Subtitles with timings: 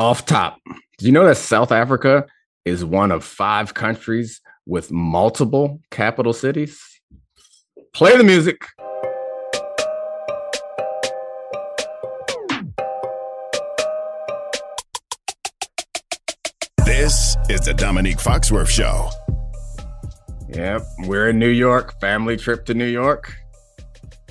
[0.00, 0.60] Off top,
[0.98, 2.24] do you know that South Africa
[2.64, 6.80] is one of five countries with multiple capital cities?
[7.94, 8.64] Play the music.
[16.86, 19.10] This is the Domonique Foxworth Show.
[20.48, 23.34] Yep, we're in New York, family trip to New York.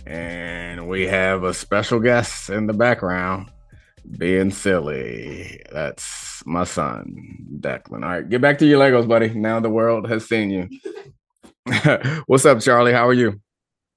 [0.06, 3.50] And we have a special guest in the background
[4.18, 5.62] being silly.
[5.72, 8.04] That's my son, Declan.
[8.04, 9.30] All right, get back to your Legos, buddy.
[9.34, 10.70] Now the world has seen you.
[12.28, 12.94] What's up, Charlie?
[12.94, 13.42] How are you?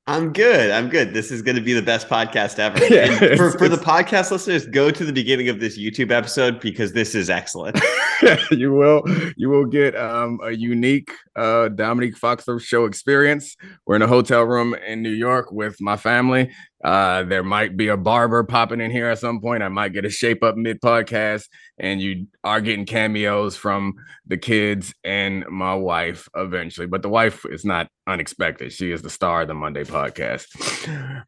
[0.06, 0.72] I'm good.
[0.72, 1.14] I'm good.
[1.14, 2.80] This is going to be the best podcast ever.
[2.90, 6.92] Yeah, for, for the podcast listeners, go to the beginning of this YouTube episode because
[6.92, 7.78] this is excellent.
[8.50, 9.04] you will
[9.36, 13.56] you will get um, a unique uh, Domonique Foxworth show experience.
[13.86, 16.50] We're in a hotel room in New York with my family.
[16.82, 19.62] Uh, there might be a barber popping in here at some point.
[19.62, 21.44] I might get a shape up mid podcast,
[21.78, 23.94] and you are getting cameos from
[24.26, 26.86] the kids and my wife eventually.
[26.86, 28.72] But the wife is not unexpected.
[28.72, 30.46] She is the star of the Monday podcast.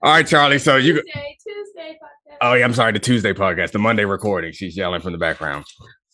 [0.03, 0.59] All right, Charlie.
[0.59, 0.95] So you.
[0.95, 2.37] Tuesday, Tuesday podcast.
[2.41, 2.93] Oh yeah, I'm sorry.
[2.93, 4.53] The Tuesday podcast, the Monday recording.
[4.53, 5.65] She's yelling from the background.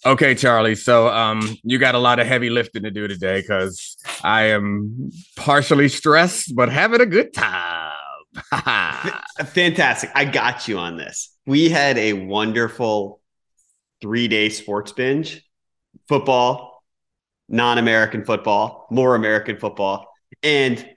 [0.06, 0.76] Okay, Charlie.
[0.76, 5.10] So um, you got a lot of heavy lifting to do today because I am
[5.36, 7.67] partially stressed, but having a good time.
[9.46, 10.10] Fantastic.
[10.14, 11.34] I got you on this.
[11.46, 13.20] We had a wonderful
[14.00, 15.44] three day sports binge
[16.08, 16.82] football,
[17.48, 20.06] non American football, more American football.
[20.42, 20.88] And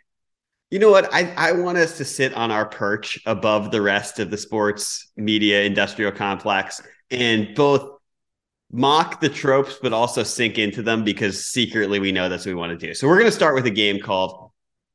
[0.69, 1.13] you know what?
[1.13, 5.11] I, I want us to sit on our perch above the rest of the sports
[5.17, 7.89] media industrial complex and both
[8.71, 12.55] mock the tropes, but also sink into them because secretly we know that's what we
[12.55, 12.93] want to do.
[12.93, 14.50] So we're going to start with a game called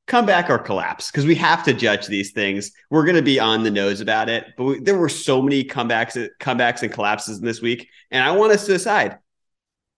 [0.06, 2.72] comeback or collapse because we have to judge these things.
[2.90, 5.64] We're going to be on the nose about it, but we, there were so many
[5.64, 9.18] comebacks, comebacks and collapses in this week, and I want us to decide: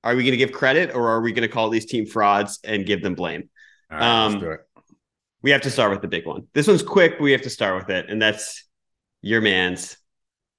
[0.05, 2.59] Are we going to give credit or are we going to call these team frauds
[2.65, 3.49] and give them blame?
[3.91, 4.61] Right, let's Um, do it.
[5.43, 6.47] We have to start with the big one.
[6.53, 8.65] This one's quick, but we have to start with it, and that's
[9.23, 9.97] your man's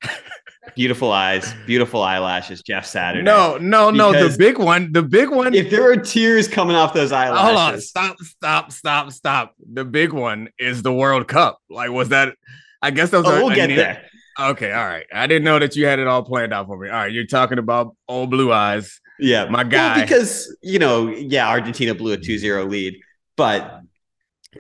[0.76, 3.24] beautiful eyes, beautiful eyelashes, Jeff Saturday.
[3.24, 4.12] No, no, no.
[4.12, 4.92] The big one.
[4.92, 5.54] The big one.
[5.54, 7.82] if there are tears coming off those eyelashes, Hold on.
[7.82, 8.18] Stop.
[8.20, 8.72] Stop.
[8.72, 9.12] Stop.
[9.12, 9.56] Stop.
[9.74, 11.60] The big one is the World Cup.
[11.70, 12.36] Like, was that?
[12.82, 13.28] I guess that was.
[13.28, 14.04] oh, a- we'll get there.
[14.40, 14.72] Okay.
[14.72, 15.06] All right.
[15.14, 16.88] I didn't know that you had it all planned out for me.
[16.90, 17.12] All right.
[17.12, 19.00] You're talking about old blue eyes.
[19.20, 20.02] Yeah, My Well, guy.
[20.02, 23.02] because you know, yeah, Argentina blew a 2-0 lead,
[23.36, 23.82] but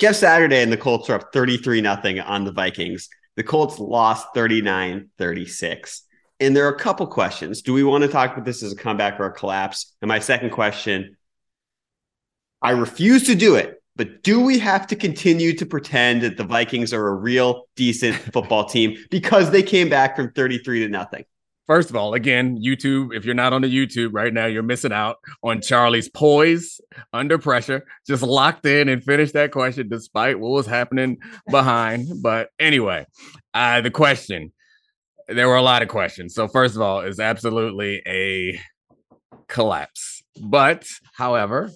[0.01, 3.07] Jeff Saturday and the Colts are up 33 nothing on the Vikings.
[3.35, 6.01] The Colts lost 39-36.
[6.39, 7.61] And there are a couple questions.
[7.61, 9.95] Do we want to talk about this as a comeback or a collapse?
[10.01, 11.17] And my second question,
[12.61, 16.43] I refuse to do it, but do we have to continue to pretend that the
[16.43, 21.25] Vikings are a real decent football team because they came back from 33 to nothing?
[21.69, 24.91] First of all, again, YouTube, if you're not on the YouTube right now, you're missing
[24.91, 26.81] out on Charlie's poise
[27.13, 27.85] under pressure.
[28.07, 31.19] Just locked in and finished that question despite what was happening
[31.51, 32.23] behind.
[32.23, 33.05] But anyway,
[33.53, 34.51] uh, the question
[35.27, 36.33] there were a lot of questions.
[36.33, 38.59] So, first of all, it's absolutely a
[39.47, 40.23] collapse.
[40.41, 41.69] But, however,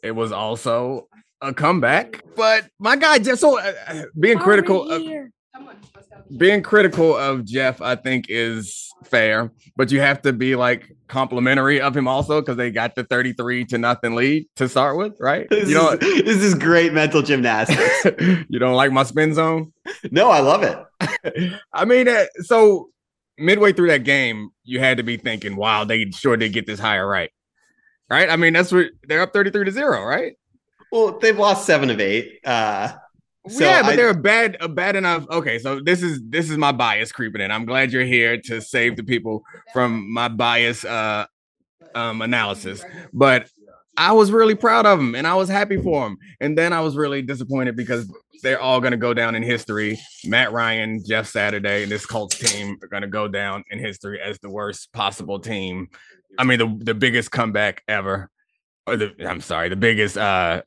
[0.00, 1.08] it was also
[1.40, 2.22] a comeback.
[2.36, 5.32] But my guy, just so uh, uh, being Are critical?
[5.60, 6.16] Come on, let's go.
[6.38, 11.82] being critical of Jeff, I think, is fair, but you have to be like complimentary
[11.82, 15.46] of him also because they got the 33 to nothing lead to start with, right?
[15.50, 18.06] This, You know, is, this is great mental gymnastics.
[18.48, 19.72] you don't like my spin zone?
[20.10, 21.54] no, I love it.
[21.74, 22.88] I mean, uh, so
[23.36, 26.80] midway through that game, you had to be thinking, wow, they sure did get this
[26.80, 27.30] higher right.
[28.08, 28.30] Right?
[28.30, 30.36] I mean, that's what they're up 33 to zero, right?
[30.90, 32.40] Well, they've lost seven of eight.
[32.44, 32.92] Uh,
[33.48, 35.26] So yeah, but I- they're a bad, a bad enough.
[35.30, 37.50] Okay, so this is this is my bias creeping in.
[37.50, 39.42] I'm glad you're here to save the people
[39.72, 41.26] from my bias uh
[41.94, 42.84] um analysis.
[43.12, 43.48] But
[43.96, 46.16] I was really proud of them and I was happy for them.
[46.40, 48.10] And then I was really disappointed because
[48.42, 49.98] they're all going to go down in history.
[50.24, 54.18] Matt Ryan, Jeff Saturday, and this Colts team are going to go down in history
[54.20, 55.88] as the worst possible team.
[56.38, 58.30] I mean, the, the biggest comeback ever.
[58.86, 60.62] Or the I'm sorry, the biggest uh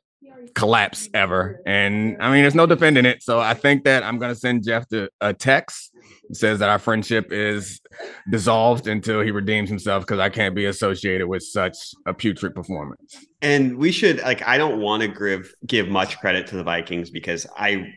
[0.54, 1.62] collapse ever.
[1.66, 3.24] And I mean, there's no defending it.
[3.24, 5.92] So I think that I'm gonna send Jeff the, a text
[6.30, 7.82] that says that our friendship is
[8.30, 13.26] dissolved until he redeems himself because I can't be associated with such a putrid performance.
[13.42, 14.42] and we should like.
[14.48, 17.94] I don't want to give give much credit to the Vikings because I,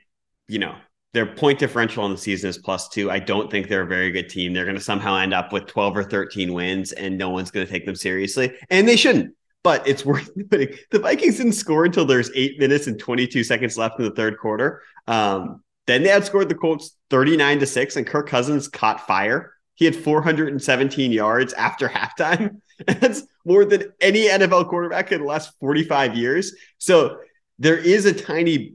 [0.49, 0.75] you know,
[1.15, 3.11] their point differential in the season is plus two.
[3.11, 4.53] I don't think they're a very good team.
[4.53, 7.67] They're going to somehow end up with 12 or 13 wins, and no one's going
[7.67, 9.35] to take them seriously, and they shouldn't.
[9.67, 13.99] But it's worth the Vikings didn't score until there's eight minutes and 22 seconds left
[13.99, 14.81] in the third quarter.
[15.09, 19.55] Um, then they outscored the Colts 39 to six, and Kirk Cousins caught fire.
[19.75, 22.61] he had 417 yards after halftime.
[22.87, 26.55] That's more than any NFL quarterback in the last 45 years.
[26.79, 27.19] So
[27.59, 28.75] there is a tiny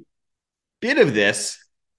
[0.82, 1.58] bit of this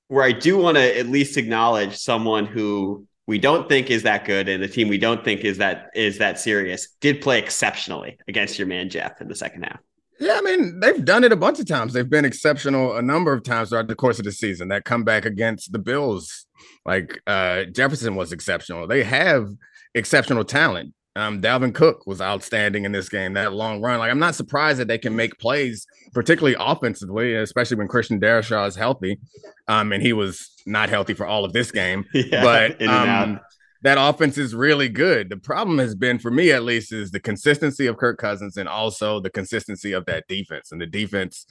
[0.08, 4.24] where I do want to at least acknowledge someone who we don't think is that
[4.24, 8.18] good and the team we don't think is that is that serious did play exceptionally
[8.28, 9.80] against your man Jeff in the second half.
[10.18, 11.92] Yeah, I mean, they've done it a bunch of times.
[11.92, 14.68] They've been exceptional a number of times throughout the course of the season.
[14.68, 16.46] That comeback against the Bills,
[16.86, 18.86] like uh, Jefferson was exceptional.
[18.86, 19.48] They have
[19.94, 20.94] exceptional talent.
[21.14, 23.34] Um, Dalvin Cook was outstanding in this game.
[23.34, 27.76] That long run, like I'm not surprised that they can make plays, particularly offensively, especially
[27.76, 29.18] when Christian Darrisaw is healthy.
[29.68, 33.40] Um, and he was not healthy for all of this game, Yeah, but um,
[33.82, 35.28] that offense is really good.
[35.28, 38.68] The problem has been, for me at least, is the consistency of Kirk Cousins and
[38.68, 40.72] also the consistency of that defense.
[40.72, 41.46] And the defense,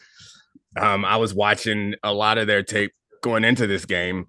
[0.78, 4.26] um, I was watching a lot of their tape going into this game,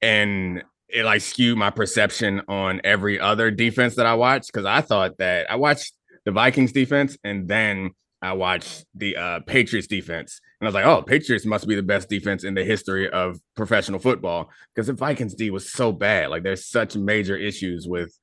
[0.00, 4.80] and it like skewed my perception on every other defense that I watched because I
[4.80, 5.92] thought that I watched
[6.24, 7.90] the Vikings defense and then
[8.22, 11.82] I watched the uh, Patriots defense, and I was like, "Oh, Patriots must be the
[11.82, 16.28] best defense in the history of professional football." Because the Vikings D was so bad.
[16.28, 18.16] Like, there's such major issues with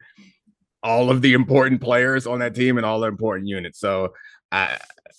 [0.84, 3.80] all of the important players on that team and all the important units.
[3.80, 4.14] So,
[4.52, 4.78] I,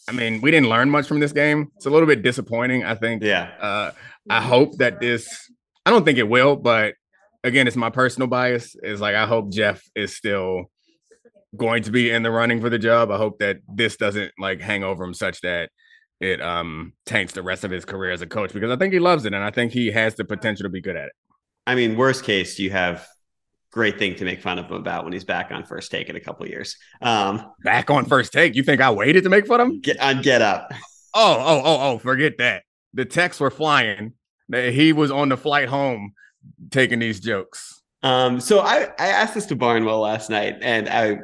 [0.08, 1.72] I mean, we didn't learn much from this game.
[1.76, 2.84] It's a little bit disappointing.
[2.84, 3.24] I think.
[3.24, 3.50] yeah.
[3.60, 3.90] Uh,
[4.30, 5.50] I hope that this.
[5.84, 6.94] I don't think it will, but
[7.48, 8.76] again, it's my personal bias.
[8.82, 10.70] Is like I hope Jeff is still
[11.56, 13.10] going to be in the running for the job.
[13.10, 15.70] I hope that this doesn't like hang over him such that
[16.20, 18.98] it um taints the rest of his career as a coach because I think he
[18.98, 21.12] loves it and I think he has the potential to be good at it.
[21.66, 23.06] I mean, worst case, you have
[23.70, 26.16] great thing to make fun of him about when he's back on first take in
[26.16, 26.76] a couple years.
[27.02, 29.80] Um, Back on first take, you think I waited to make fun of him?
[29.80, 30.72] get on get up.
[31.14, 32.62] Oh, oh, oh, oh, forget that.
[32.94, 34.14] The texts were flying.
[34.48, 36.12] that He was on the flight home
[36.70, 37.82] taking these jokes.
[38.02, 41.18] Um, so I, I asked this to Barnwell last night, and I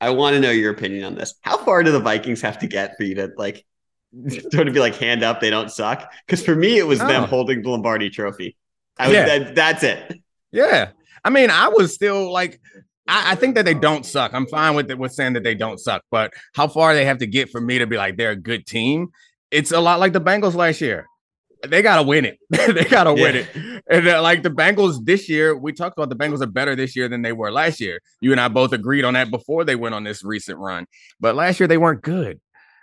[0.00, 1.34] I want to know your opinion on this.
[1.42, 3.64] How far do the Vikings have to get for you to like
[4.52, 6.12] sort of be like hand up, they don't suck?
[6.26, 7.26] Because for me, it was them Oh.
[7.26, 8.56] holding the Lombardi Trophy.
[8.98, 9.24] I was, Yeah.
[9.38, 10.20] that, that's it.
[10.52, 10.90] Yeah.
[11.24, 12.60] I mean, I was still like,
[13.08, 14.32] I, I think that they don't suck.
[14.34, 17.18] I'm fine with it with saying that they don't suck, but how far they have
[17.18, 19.08] to get for me to be like they're a good team?
[19.50, 21.06] It's a lot like the Bengals last year.
[21.66, 22.38] They gotta win it.
[22.50, 23.48] they gotta win it.
[23.90, 27.08] And like the Bengals this year, we talked about the Bengals are better this year
[27.08, 28.00] than they were last year.
[28.20, 30.86] You and I both agreed on that before they went on this recent run.
[31.20, 32.40] But last year they weren't good.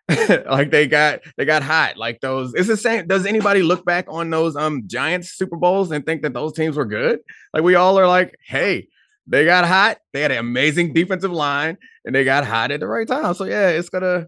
[0.29, 1.97] like they got they got hot.
[1.97, 3.07] Like those, it's the same.
[3.07, 6.77] Does anybody look back on those um Giants Super Bowls and think that those teams
[6.77, 7.19] were good?
[7.53, 8.87] Like we all are like, hey,
[9.27, 9.97] they got hot.
[10.13, 13.33] They had an amazing defensive line, and they got hot at the right time.
[13.33, 14.27] So yeah, it's gonna.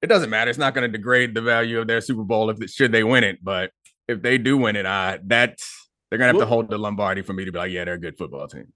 [0.00, 0.48] It doesn't matter.
[0.48, 3.24] It's not gonna degrade the value of their Super Bowl if it, should they win
[3.24, 3.42] it.
[3.42, 3.72] But
[4.08, 7.34] if they do win it, uh, that's they're gonna have to hold the Lombardi for
[7.34, 8.72] me to be like, yeah, they're a good football team.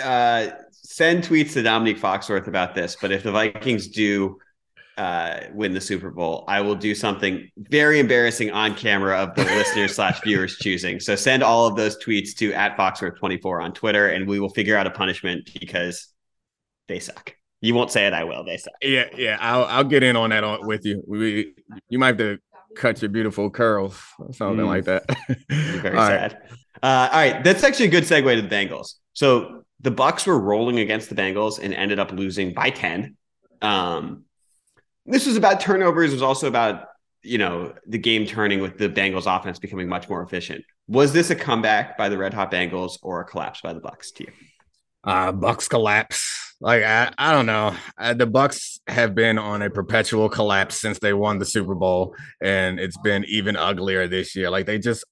[0.00, 2.96] Uh, send tweets to Domonique Foxworth about this.
[3.00, 4.38] But if the Vikings do
[4.96, 9.44] uh, win the Super Bowl, I will do something very embarrassing on camera of the
[9.44, 11.00] listeners slash viewers choosing.
[11.00, 14.76] So send all of those tweets to at Foxworth24 on Twitter, and we will figure
[14.76, 16.08] out a punishment because
[16.88, 17.34] they suck.
[17.60, 18.44] You won't say it, I will.
[18.44, 18.74] They suck.
[18.82, 21.02] Yeah, yeah, I'll I'll get in on that on, with you.
[21.06, 21.54] We
[21.88, 22.38] you might have to
[22.76, 24.68] cut your beautiful curls or something Mm.
[24.68, 25.04] like that.
[25.48, 26.30] Very All right.
[26.32, 26.38] sad.
[26.82, 28.94] Uh, all right, that's actually a good segue to the Bengals.
[29.14, 33.16] So the Bucks were rolling against the Bengals and ended up losing by ten.
[33.62, 34.24] Um,
[35.06, 36.10] this was about turnovers.
[36.10, 36.84] It was also about
[37.22, 40.64] you know the game turning with the Bengals offense becoming much more efficient.
[40.86, 44.12] Was this a comeback by the Red Hot Bengals or a collapse by the Bucks
[44.12, 44.32] to you?
[45.04, 49.70] uh bucks collapse like i i don't know uh, the bucks have been on a
[49.70, 54.50] perpetual collapse since they won the super bowl and it's been even uglier this year
[54.50, 55.04] like they just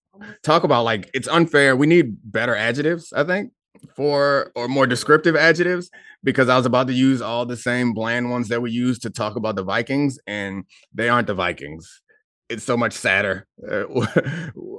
[0.43, 3.53] talk about like it's unfair we need better adjectives i think
[3.95, 5.91] for or more descriptive adjectives
[6.23, 9.11] because i was about to use all the same bland ones that we use to
[9.11, 12.01] talk about the vikings and they aren't the vikings
[12.49, 13.47] it's so much sadder.
[13.71, 13.85] Uh,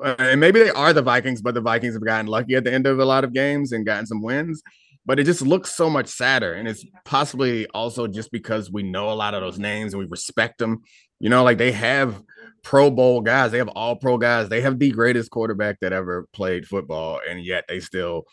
[0.19, 2.85] and maybe they are the Vikings, but the Vikings have gotten lucky at the end
[2.87, 4.61] of a lot of games and gotten some wins.
[5.05, 6.53] But it just looks so much sadder.
[6.53, 10.07] And it's possibly also just because we know a lot of those names and we
[10.07, 10.81] respect them.
[11.19, 12.21] You know, like they have
[12.63, 16.27] Pro Bowl guys, they have all pro guys, they have the greatest quarterback that ever
[16.33, 18.23] played football, and yet they still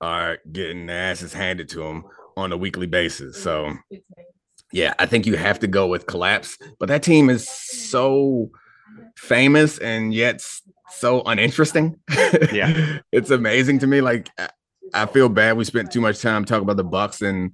[0.00, 2.04] are getting their asses handed to them
[2.36, 3.42] on a weekly basis.
[3.42, 3.74] So,
[4.72, 6.58] yeah, I think you have to go with collapse.
[6.78, 8.50] But that team is so
[9.16, 10.44] famous and yet
[10.90, 11.98] so uninteresting.
[12.52, 12.98] Yeah.
[13.12, 14.00] it's amazing to me.
[14.00, 14.28] Like
[14.94, 17.52] I- feel bad we spent too much time talking about the Bucks and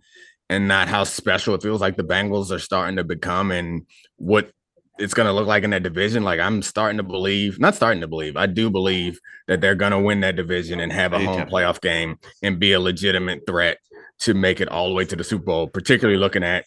[0.51, 3.87] and not how special it feels like the Bengals are starting to become and
[4.17, 4.51] what
[4.99, 6.23] it's going to look like in that division.
[6.23, 9.93] Like I'm starting to believe, not starting to believe, I do believe that they're going
[9.93, 13.79] to win that division and have a home playoff game and be a legitimate threat
[14.21, 16.67] to make it all the way to the Super Bowl, particularly looking at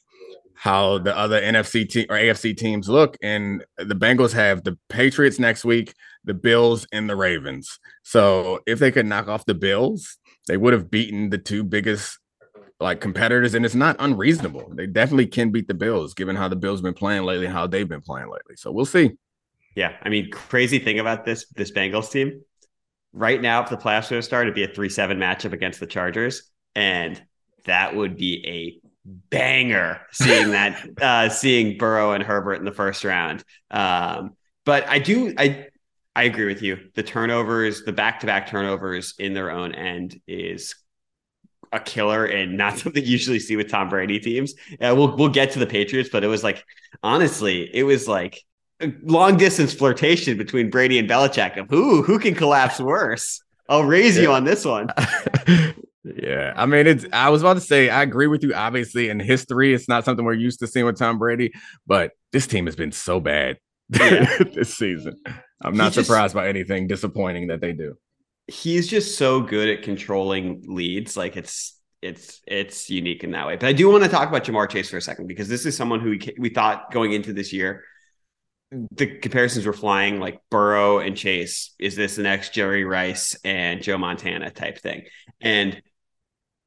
[0.56, 3.16] how the other NFC team or AFC teams look.
[3.22, 5.94] And the Bengals have the Patriots next week,
[6.26, 7.80] the Bills, and the Ravens.
[8.04, 12.20] So if they could knock off the Bills, they would have beaten the two biggest
[12.80, 14.72] like competitors, and it's not unreasonable.
[14.74, 17.68] They definitely can beat the Bills, given how the Bills been playing lately and how
[17.68, 18.56] they've been playing lately.
[18.56, 19.12] So we'll see.
[19.76, 22.42] Yeah, I mean, crazy thing about this this Bengals team
[23.18, 25.80] right now, if the playoffs were to start, it'd be a three seven matchup against
[25.80, 26.44] the Chargers,
[26.76, 27.22] and
[27.66, 28.88] that would be a
[29.30, 33.44] banger seeing that uh seeing Burrow and Herbert in the first round.
[33.72, 34.36] Um,
[34.66, 35.67] but I do I
[36.18, 36.80] I agree with you.
[36.96, 40.74] The turnovers, the back to back turnovers in their own end is
[41.72, 44.56] a killer and not something you usually see with Tom Brady teams.
[44.82, 46.66] Uh, we'll we'll get to the Patriots, but it was like
[47.04, 48.42] honestly, it was like
[48.82, 53.40] a long distance flirtation between Brady and Belichick of who who can collapse worse.
[53.70, 54.24] I'll raise yeah.
[54.24, 54.90] you on this one.
[56.04, 57.06] yeah, I mean, it's.
[57.14, 58.56] I was about to say I agree with you.
[58.56, 61.54] Obviously, in history, it's not something we're used to seeing with Tom Brady,
[61.86, 64.38] but this team has been so bad yeah.
[64.54, 65.18] this season.
[65.62, 67.98] I'm not surprised by anything disappointing that they do
[68.48, 71.16] he's just so good at controlling leads.
[71.16, 73.56] Like it's it's it's unique in that way.
[73.58, 75.76] But I do want to talk about Ja'Marr Chase for a second because this is
[75.76, 77.84] someone who we, we thought going into this year
[78.92, 81.74] the comparisons were flying like Burrow and Chase.
[81.80, 85.04] Is this the next Jerry Rice and Joe Montana type thing?
[85.40, 85.82] And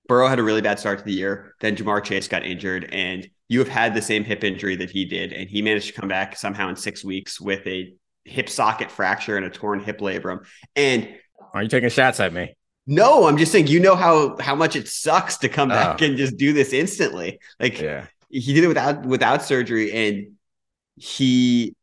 [0.08, 1.54] Burrow had a really bad start to the year.
[1.60, 5.04] Then Ja'Marr Chase got injured, and you have had the same hip injury that he
[5.04, 7.92] did, and he managed to come back somehow in six weeks with a
[8.24, 10.46] hip socket fracture and a torn hip labrum.
[10.76, 11.08] And
[11.52, 12.54] are you taking shots at me?
[12.86, 16.04] No, I'm just saying you know how how much it sucks to come back oh.
[16.04, 17.40] and just do this instantly.
[17.58, 18.06] Like yeah.
[18.30, 20.32] he did it without without surgery and
[20.94, 21.74] he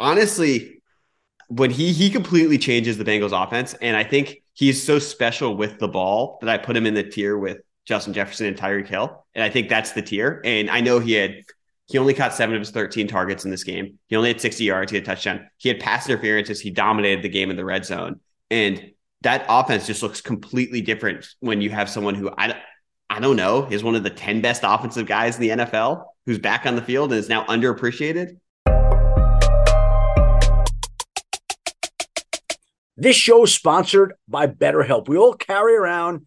[0.00, 0.80] honestly
[1.48, 5.78] when he he completely changes the Bengals offense and I think he's so special with
[5.78, 9.24] the ball that I put him in the tier with Justin Jefferson and Tyreek Hill
[9.34, 11.42] and I think that's the tier and I know he had
[11.88, 14.00] he only caught seven of his 13 targets in this game.
[14.08, 14.90] He only had 60 yards.
[14.90, 15.48] He had a touchdown.
[15.56, 16.60] He had pass interferences.
[16.60, 18.18] He dominated the game in the red zone.
[18.50, 18.90] And
[19.22, 22.60] that offense just looks completely different when you have someone who I,
[23.08, 26.40] I don't know is one of the 10 best offensive guys in the NFL who's
[26.40, 28.38] back on the field and is now underappreciated.
[32.96, 35.06] This show is sponsored by BetterHelp.
[35.06, 36.26] We all carry around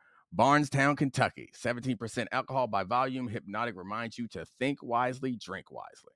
[0.33, 1.49] Bardstown, Kentucky.
[1.55, 3.27] 17% alcohol by volume.
[3.27, 6.13] Hypnotic reminds you to think wisely, drink wisely.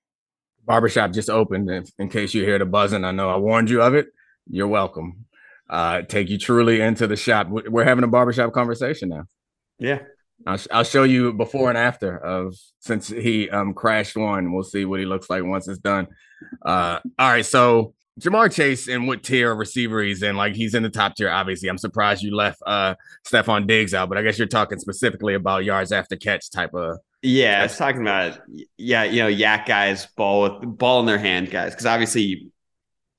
[0.65, 1.69] Barbershop just opened.
[1.69, 4.07] In, in case you hear the buzzing, I know I warned you of it.
[4.49, 5.25] You're welcome.
[5.69, 7.47] Uh, take you truly into the shop.
[7.49, 9.25] We're having a barbershop conversation now.
[9.79, 9.99] Yeah.
[10.45, 14.53] I'll, I'll show you before and after of since he um crashed one.
[14.53, 16.07] We'll see what he looks like once it's done.
[16.63, 17.45] Uh, all right.
[17.45, 21.15] So Ja'Marr Chase and what tier of receiver he's in, like he's in the top
[21.15, 21.67] tier, obviously.
[21.67, 22.95] I'm surprised you left uh
[23.27, 26.97] Stefon Diggs out, but I guess you're talking specifically about yards after catch type of
[27.21, 28.39] yeah, I was talking about
[28.77, 32.51] yeah, you know, YAC guys, ball with ball in their hand guys, because obviously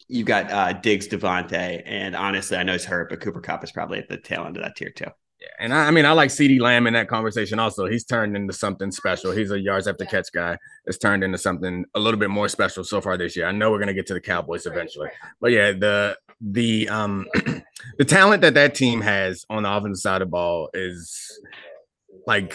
[0.08, 3.72] you've got uh Diggs Davante, and honestly, I know he's hurt, but Cooper Kupp is
[3.72, 5.10] probably at the tail end of that tier too.
[5.46, 7.86] Yeah, and I, I, mean, I like CeeDee Lamb in that conversation also.
[7.86, 9.32] He's turned into something special.
[9.32, 10.58] He's a yards after catch guy.
[10.86, 13.46] It's turned into something a little bit more special so far this year.
[13.46, 15.08] I know we're gonna get to the Cowboys eventually,
[15.40, 17.26] but yeah, the the um
[17.98, 21.40] the talent that that team has on the offensive side of the ball is
[22.26, 22.54] like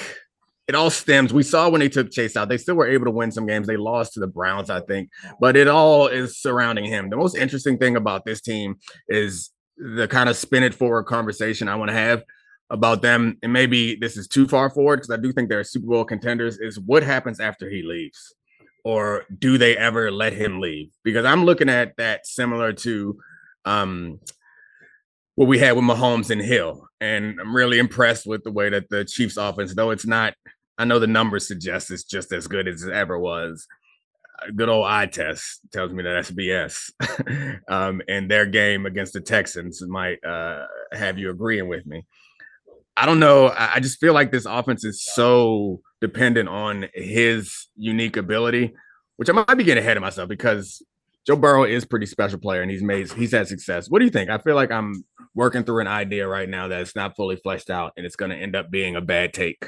[0.68, 1.34] it all stems.
[1.34, 3.68] We saw when they took Chase out, they still were able to win some games.
[3.68, 7.10] They lost to the Browns, I think, but it all is surrounding him.
[7.10, 8.76] The most interesting thing about this team
[9.08, 12.24] is the kind of spin it forward conversation I want to have
[12.72, 13.38] about them.
[13.44, 16.58] And maybe this is too far forward because I do think they're Super Bowl contenders.
[16.58, 18.34] Is what happens after he leaves,
[18.84, 20.90] or do they ever let him leave?
[21.04, 23.20] Because I'm looking at that similar to
[23.66, 24.20] um,
[25.36, 26.88] what we had with Mahomes and Hill.
[27.00, 30.34] And I'm really impressed with the way that the Chiefs offense, though it's not,
[30.78, 33.68] I know the numbers suggest it's just as good as it ever was.
[34.48, 37.60] A good old eye test tells me that that's BS.
[37.68, 42.06] um, and their game against the Texans might uh, have you agreeing with me.
[42.98, 43.54] I don't know.
[43.58, 48.74] I, just feel like this offense is so dependent on his unique ability,
[49.16, 50.84] which I might be getting ahead of myself because
[51.26, 53.90] Joe Burrow is pretty special player and he's made he's had success.
[53.90, 54.30] What do you think?
[54.30, 55.06] I feel like I'm
[55.36, 58.32] working through an idea right now that it's not fully fleshed out and it's going
[58.32, 59.68] to end up being a bad take.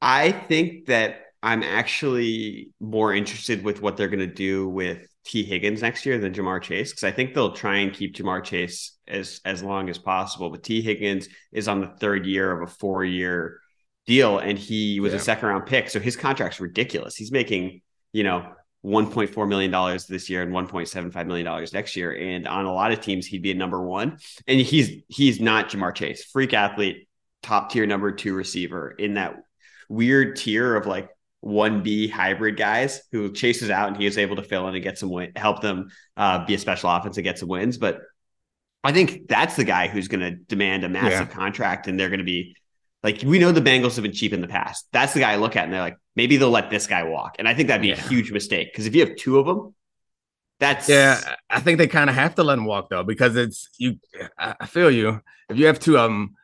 [0.00, 5.44] I think that I'm actually more interested with what they're going to do with Tee
[5.44, 8.96] Higgins next year than Ja'Marr Chase because I think they'll try and keep Ja'Marr Chase
[9.06, 10.50] as as long as possible.
[10.50, 13.60] But Tee Higgins is on the third year of a four year
[14.06, 15.18] deal, and he was yeah.
[15.18, 17.14] a second round pick, so his contract's ridiculous.
[17.14, 17.82] He's making
[18.12, 18.50] you know
[18.84, 22.12] 1.4 million dollars this year and 1.75 million dollars next year.
[22.16, 24.18] And on a lot of teams, he'd be a number one.
[24.46, 27.06] And he's he's not Ja'Marr Chase, freak athlete,
[27.42, 29.36] top tier number two receiver in that
[29.90, 31.10] weird tier of like
[31.44, 34.98] 1B hybrid guys who chases out and he is able to fill in and get
[34.98, 37.78] some win, help them uh, be a special offense and get some wins.
[37.78, 38.00] But
[38.82, 41.34] I think that's the guy who's going to demand a massive yeah.
[41.34, 42.56] contract and they're going to be
[43.02, 44.88] like we know the Bengals have been cheap in the past.
[44.92, 47.36] That's the guy I look at and they're like, maybe they'll let this guy walk.
[47.38, 48.04] And I think that'd be yeah.
[48.04, 49.74] a huge mistake because if you have two of them,
[50.60, 51.20] that's yeah.
[51.48, 53.98] I think they kind of have to let him walk though because it's you.
[54.36, 55.20] I feel you.
[55.48, 56.34] If you have two of them,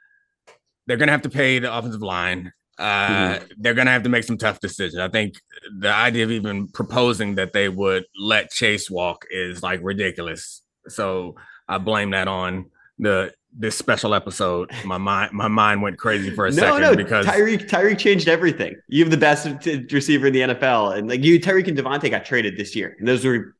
[0.87, 2.53] they're gonna have to pay the offensive line.
[2.79, 3.45] Uh, mm-hmm.
[3.59, 4.99] They're gonna have to make some tough decisions.
[4.99, 5.41] I think
[5.79, 10.63] the idea of even proposing that they would let Chase walk is like ridiculous.
[10.89, 11.37] So
[11.69, 16.47] I blame that on the this special episode, my mind my mind went crazy for
[16.47, 18.75] a no, second no, because Tyreek Tyreek changed everything.
[18.89, 19.47] You have the best
[19.93, 23.07] receiver in the NFL, and like you, Tyreek and Davante got traded this year, and
[23.07, 23.55] those were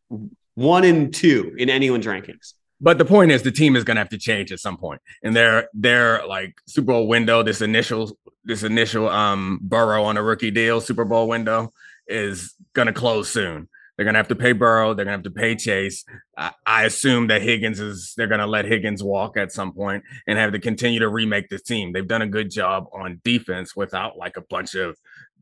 [0.55, 2.55] one and two in anyone's rankings.
[2.81, 5.01] But the point is, the team is going to have to change at some point,
[5.23, 10.23] and their their like Super Bowl window, this initial this initial um Burrow on a
[10.23, 11.73] rookie deal Super Bowl window
[12.07, 13.69] is going to close soon.
[13.97, 14.93] They're going to have to pay Burrow.
[14.93, 16.05] They're going to have to pay Chase.
[16.37, 20.03] I, I assume that Higgins is, they're going to let Higgins walk at some point
[20.27, 21.93] and have to continue to remake the team.
[21.93, 24.97] They've done a good job on defense without like a bunch of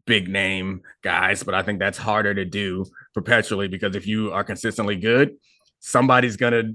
[0.04, 4.44] big name guys, but I think that's harder to do perpetually because if you are
[4.44, 5.36] consistently good,
[5.80, 6.74] somebody's going to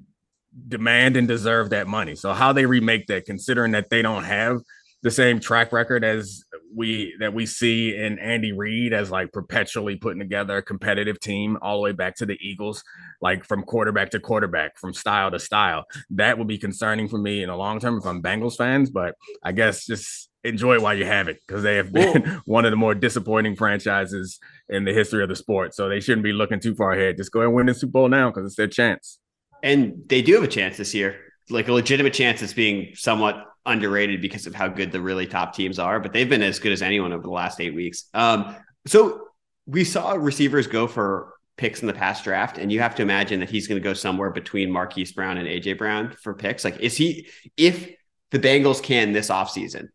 [0.67, 2.15] demand and deserve that money.
[2.15, 4.61] So how they remake that, considering that they don't have
[5.03, 6.43] the same track record as
[6.75, 11.57] we that we see in Andy Reid as like perpetually putting together a competitive team
[11.61, 12.83] all the way back to the Eagles,
[13.21, 15.85] like from quarterback to quarterback, from style to style.
[16.09, 19.15] That would be concerning for me in the long term if I'm Bengals fans, but
[19.43, 22.77] I guess just enjoy while you have it because they have been one of the
[22.77, 24.39] more disappointing franchises
[24.69, 25.75] in the history of the sport.
[25.75, 27.17] So they shouldn't be looking too far ahead.
[27.17, 29.19] Just go and win the Super Bowl now because it's their chance.
[29.63, 32.41] And they do have a chance this year, like a legitimate chance.
[32.41, 36.29] It's being somewhat underrated because of how good the really top teams are, but they've
[36.29, 38.05] been as good as anyone over the last eight weeks.
[38.13, 39.27] Um, so
[39.65, 43.39] we saw receivers go for picks in the past draft, and you have to imagine
[43.41, 46.63] that he's going to go somewhere between Marquise Brown and AJ Brown for picks.
[46.63, 47.91] Like, is he if
[48.31, 49.89] the Bengals can this offseason,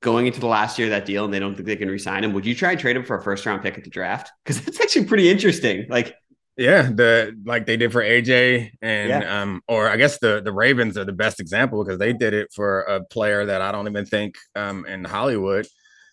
[0.00, 2.24] going into the last year of that deal and they don't think they can resign
[2.24, 4.30] him, would you try and trade him for a first round pick at the draft?
[4.44, 5.86] Because that's actually pretty interesting.
[5.88, 6.14] Like
[6.60, 9.40] yeah, the like they did for AJ and yeah.
[9.40, 12.48] um or I guess the the Ravens are the best example because they did it
[12.54, 15.66] for a player that I don't even think um in Hollywood.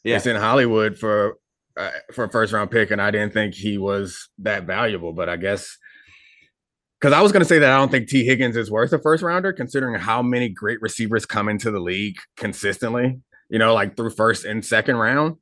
[0.06, 0.16] Yeah.
[0.16, 1.38] It's in Hollywood for
[1.76, 5.28] uh, for a first round pick and I didn't think he was that valuable, but
[5.28, 5.78] I guess
[7.02, 9.00] because I was going to say that I don't think Tee Higgins is worth a
[9.00, 13.98] first rounder, considering how many great receivers come into the league consistently, you know, like
[13.98, 15.36] through first and second round.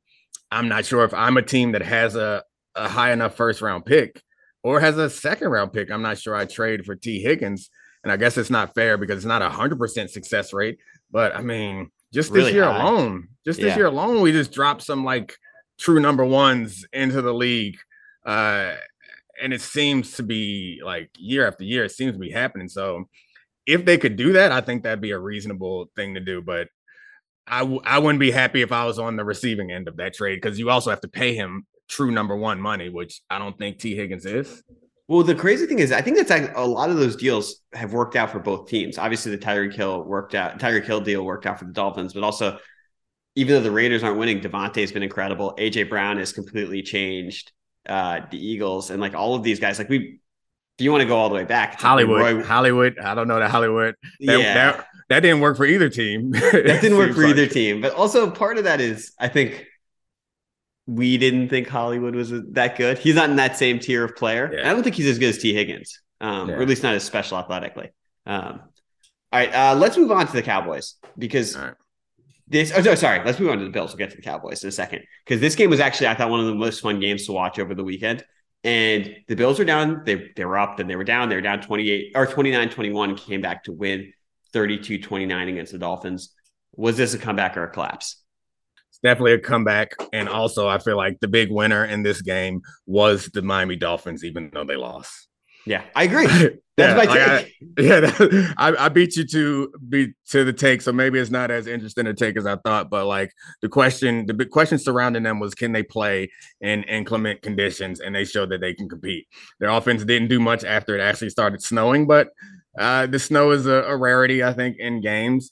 [0.50, 2.42] I'm not sure if I'm a team that has a,
[2.74, 4.20] a high enough first round pick
[4.66, 5.92] or has a second round pick.
[5.92, 7.70] I'm not sure I trade for Tee Higgins.
[8.02, 10.78] And I guess it's not fair because it's not a hundred percent success rate.
[11.12, 12.82] But I mean, just this really year high.
[12.82, 13.76] alone, just this yeah.
[13.76, 15.36] year alone, we just dropped some like
[15.78, 17.76] true number ones into the league.
[18.24, 18.74] Uh,
[19.40, 22.68] and it seems to be like year after year, it seems to be happening.
[22.68, 23.04] So
[23.66, 26.42] if they could do that, I think that'd be a reasonable thing to do.
[26.42, 26.68] But
[27.46, 30.14] I w- I wouldn't be happy if I was on the receiving end of that
[30.14, 33.56] trade because you also have to pay him true number one money, which I don't
[33.56, 34.62] think Tee Higgins is.
[35.08, 38.16] Well, the crazy thing is, I think that's a lot of those deals have worked
[38.16, 38.98] out for both teams.
[38.98, 42.24] Obviously, the Tyreek Hill worked out, Tyreek Hill deal worked out for the Dolphins, but
[42.24, 42.58] also
[43.36, 45.54] even though the Raiders aren't winning, Davante's been incredible.
[45.58, 47.52] AJ Brown has completely changed
[47.86, 50.18] uh, the Eagles, and like all of these guys, like we,
[50.78, 52.98] if you want to go all the way back, Hollywood, Roy- Hollywood.
[52.98, 53.94] I don't know that Hollywood.
[54.20, 56.30] That, yeah, that, that didn't work for either team.
[56.32, 57.80] that didn't work for either team.
[57.80, 59.66] But also part of that is, I think
[60.86, 62.98] we didn't think Hollywood was that good.
[62.98, 64.50] He's not in that same tier of player.
[64.52, 64.70] Yeah.
[64.70, 66.56] I don't think he's as good as Tee Higgins, um, Yeah.
[66.56, 67.90] or at least not as special athletically.
[68.24, 68.60] Um,
[69.32, 71.74] all right, uh, let's move on to the Cowboys because right.
[72.46, 72.72] this.
[72.74, 73.24] Oh, no, sorry.
[73.24, 73.90] Let's move on to the Bills.
[73.90, 76.30] We'll get to the Cowboys in a second because this game was actually I thought
[76.30, 78.24] one of the most fun games to watch over the weekend.
[78.62, 80.02] And the Bills were down.
[80.04, 81.28] They they were up, then they were down.
[81.28, 84.12] They were down 28 or 29-21, came back to win
[84.54, 86.32] 32-29 against the Dolphins.
[86.74, 88.22] Was this a comeback or a collapse?
[88.96, 89.94] It's definitely a comeback.
[90.14, 94.24] And also, I feel like the big winner in this game was the Miami Dolphins,
[94.24, 95.28] even though they lost.
[95.66, 96.26] Yeah, I agree.
[96.28, 100.52] yeah, That's my like I- yeah, that- I, I beat you to be to the
[100.52, 102.88] take, so maybe it's not as interesting a take as I thought.
[102.88, 106.30] But like the question, the big question surrounding them was, can they play
[106.62, 108.00] in inclement conditions?
[108.00, 109.26] And they showed that they can compete.
[109.60, 112.28] Their offense didn't do much after it actually started snowing, but
[112.78, 115.50] uh, the snow is a, a rarity, I think, in games.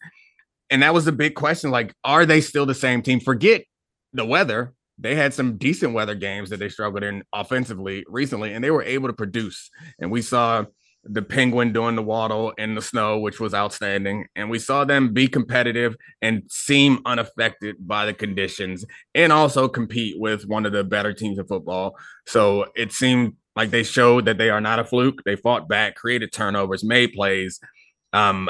[0.71, 3.21] And that was the big question: like, are they still the same team?
[3.21, 3.65] Forget
[4.13, 4.73] the weather.
[4.99, 8.83] They had some decent weather games that they struggled in offensively recently, and they were
[8.85, 9.71] able to produce.
[9.99, 10.65] And we saw
[11.05, 14.27] the penguin doing the waddle in the snow, which was outstanding.
[14.35, 20.19] And we saw them be competitive and seem unaffected by the conditions and also compete
[20.19, 21.97] with one of the better teams in football.
[22.27, 25.23] So it seemed like they showed that they are not a fluke.
[25.25, 27.61] They fought back, created turnovers, made plays.
[28.13, 28.49] Um,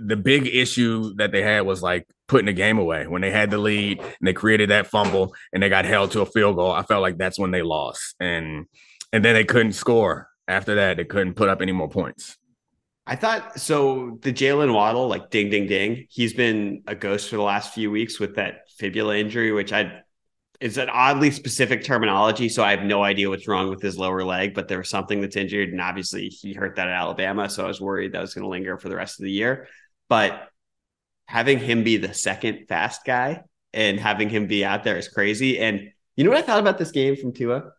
[0.00, 3.50] the big issue that they had was like putting the game away when they had
[3.50, 6.72] the lead and they created that fumble and they got held to a field goal.
[6.72, 8.14] I felt like that's when they lost.
[8.20, 8.66] And
[9.12, 10.96] and then they couldn't score after that.
[10.96, 12.36] They couldn't put up any more points.
[13.06, 14.18] I thought so.
[14.22, 16.06] The Jaylen Waddle, like ding, ding, ding.
[16.10, 20.02] He's been a ghost for the last few weeks with that fibula injury, which I
[20.60, 22.48] it's an oddly specific terminology.
[22.48, 25.20] So I have no idea what's wrong with his lower leg, but there was something
[25.20, 27.48] that's injured, and obviously he hurt that at Alabama.
[27.48, 29.68] So I was worried that was going to linger for the rest of the year.
[30.08, 30.48] But
[31.26, 33.42] having him be the second fast guy
[33.72, 35.58] and having him be out there is crazy.
[35.58, 37.72] And you know what I thought about this game from Tua?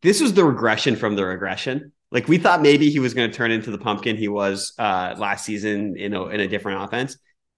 [0.00, 1.92] This was the regression from the regression.
[2.10, 5.14] Like we thought maybe he was going to turn into the pumpkin he was uh,
[5.16, 7.16] last season in a, in a different offense.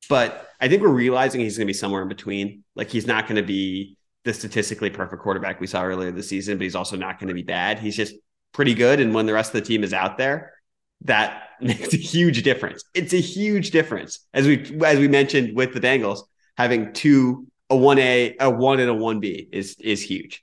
[0.09, 2.65] But I think we're realizing he's going to be somewhere in between.
[2.75, 6.57] Like he's not going to be the statistically perfect quarterback we saw earlier this season,
[6.59, 7.79] but he's also not going to be bad.
[7.79, 8.15] He's just
[8.53, 9.01] pretty good.
[9.01, 10.55] And when the rest of the team is out there,
[11.03, 12.85] that makes a huge difference.
[12.95, 14.21] It's a huge difference.
[14.33, 16.21] As we as we mentioned with the Bengals,
[16.57, 20.43] having two a one A, a one and a one B is is huge.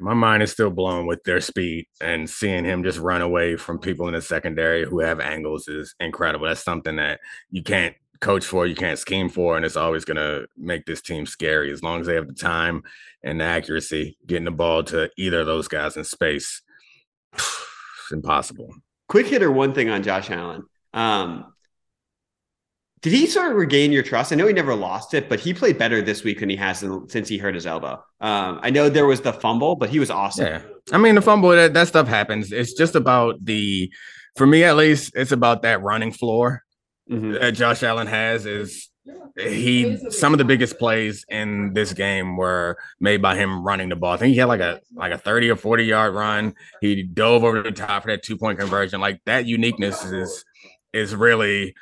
[0.00, 3.78] My mind is still blown with their speed and seeing him just run away from
[3.78, 6.46] people in the secondary who have angles is incredible.
[6.48, 10.16] That's something that you can't coach for, you can't scheme for, and it's always going
[10.16, 12.82] to make this team scary as long as they have the time
[13.22, 16.62] and the accuracy getting the ball to either of those guys in space.
[17.34, 18.72] It's impossible.
[19.08, 20.64] Quick hitter, one thing on Josh Allen.
[20.94, 21.52] Um,
[23.02, 24.32] did he sort of regain your trust?
[24.32, 26.82] I know he never lost it, but he played better this week than he has
[26.82, 28.02] in- since he hurt his elbow.
[28.20, 30.46] Um, I know there was the fumble, but he was awesome.
[30.46, 30.62] Yeah.
[30.92, 32.52] I mean, the fumble, that, that stuff happens.
[32.52, 33.92] It's just about the,
[34.36, 36.62] for me at least, it's about that running floor
[37.10, 37.38] Mhm.
[37.40, 38.88] that Josh Allen has is
[39.36, 43.96] he some of the biggest plays in this game were made by him running the
[43.96, 44.14] ball.
[44.14, 46.54] I think he had like a like a 30 or 40 yard run.
[46.80, 49.00] He dove over the top for that two point conversion.
[49.00, 50.44] Like that uniqueness is
[50.92, 51.74] is really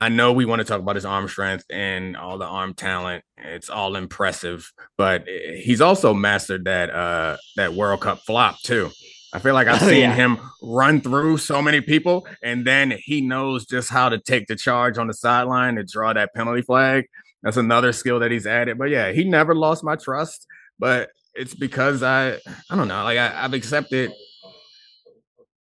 [0.00, 3.24] I know we want to talk about his arm strength and all the arm talent.
[3.38, 8.90] It's all impressive, but he's also mastered that uh that World Cup flop too.
[9.32, 10.14] I feel like I've Oh, seen yeah.
[10.14, 14.56] him run through so many people, and then he knows just how to take the
[14.56, 17.06] charge on the sideline to draw that penalty flag.
[17.42, 18.78] That's another skill that he's added.
[18.78, 20.46] But yeah, he never lost my trust.
[20.78, 22.34] But it's because I,
[22.70, 24.12] I don't know, like I, I've accepted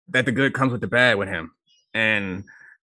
[0.09, 1.51] that the good comes with the bad with him,
[1.93, 2.43] and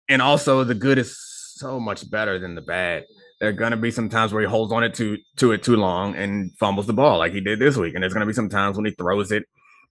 [0.08, 1.16] and also the good is
[1.56, 3.04] so much better than the bad.
[3.38, 5.76] There are gonna be some times where he holds on it to to it too
[5.76, 8.48] long and fumbles the ball like he did this week, and there's gonna be some
[8.48, 9.44] times when he throws it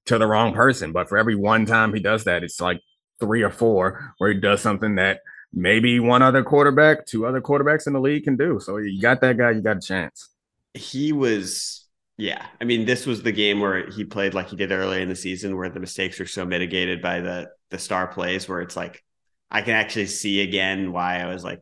[0.09, 0.91] to the wrong person.
[0.91, 2.81] But for every one time he does that, it's like
[3.19, 5.21] three or four where he does something that
[5.53, 8.59] maybe one other quarterback, two other quarterbacks in the league can do.
[8.59, 10.29] So you got that guy, you got a chance.
[10.73, 12.45] He was, yeah.
[12.59, 15.15] I mean, this was the game where he played like he did earlier in the
[15.15, 19.03] season, where the mistakes are so mitigated by the the star plays, where it's like
[19.49, 21.61] I can actually see again why I was like,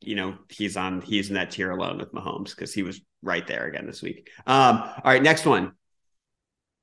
[0.00, 3.46] you know, he's on he's in that tier alone with Mahomes because he was right
[3.46, 4.30] there again this week.
[4.46, 5.72] Um, all right, next one.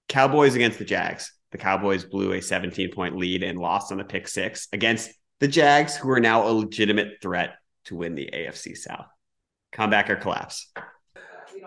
[0.07, 1.31] Cowboys against the Jags.
[1.51, 5.47] The Cowboys blew a 17 point lead and lost on the pick six against the
[5.47, 9.07] Jags, who are now a legitimate threat to win the AFC South.
[9.71, 10.71] Comeback or collapse?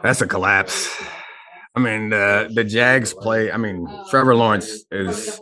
[0.03, 0.89] That's a collapse.
[1.75, 3.53] I mean, the the Jags play.
[3.53, 5.41] I mean, Trevor Lawrence is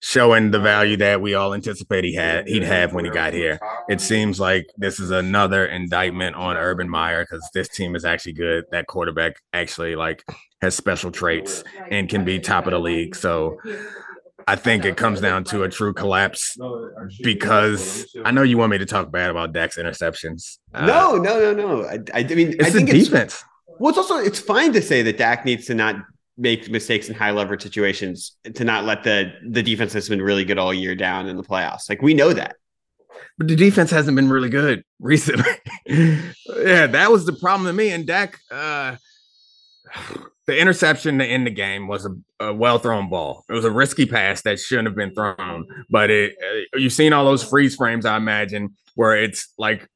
[0.00, 3.58] showing the value that we all anticipate he had he'd have when he got here.
[3.88, 8.34] It seems like this is another indictment on Urban Meyer because this team is actually
[8.34, 8.64] good.
[8.70, 10.24] That quarterback actually like
[10.62, 13.16] has special traits and can be top of the league.
[13.16, 13.58] So
[14.46, 16.56] I think it comes down to a true collapse
[17.22, 20.58] because I know you want me to talk bad about Dak's interceptions.
[20.72, 21.84] Uh, no, no, no, no.
[21.84, 23.34] I, I mean, it's I the think defense.
[23.34, 23.44] It's,
[23.78, 25.96] well, it's also it's fine to say that Dak needs to not
[26.38, 30.44] make mistakes in high leverage situations to not let the the defense that's been really
[30.44, 31.88] good all year down in the playoffs.
[31.88, 32.56] Like we know that.
[33.36, 35.50] But the defense hasn't been really good recently.
[35.86, 37.90] yeah, that was the problem to me.
[37.90, 38.96] And Dak, uh,
[40.46, 43.44] the interception to end the game was a, a, well thrown ball.
[43.48, 45.66] It was a risky pass that shouldn't have been thrown.
[45.90, 46.36] But it,
[46.74, 49.88] uh, you've seen all those freeze frames, I imagine, where it's like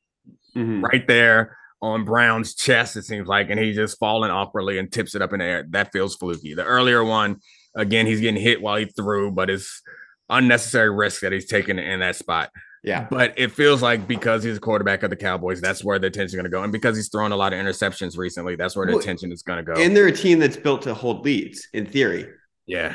[0.57, 0.83] Mhm.
[0.83, 5.15] right there on Brown's chest, it seems like, and he's just falling awkwardly and tips
[5.15, 5.67] it up in the air.
[5.71, 6.55] That feels fluky.
[6.55, 7.41] The earlier one,
[7.75, 9.83] again, he's getting hit while he threw, but it's
[10.31, 12.51] unnecessary risk that he's taking in that spot.
[12.85, 13.07] Yeah.
[13.11, 16.27] But it feels like because he's a quarterback of the Cowboys, that's where the attention
[16.27, 16.63] is going to go.
[16.63, 19.59] And because he's thrown a lot of interceptions recently, that's where the attention is going
[19.59, 19.81] to go.
[19.81, 22.27] And they're a team that's built to hold leads in theory.
[22.67, 22.95] yeah.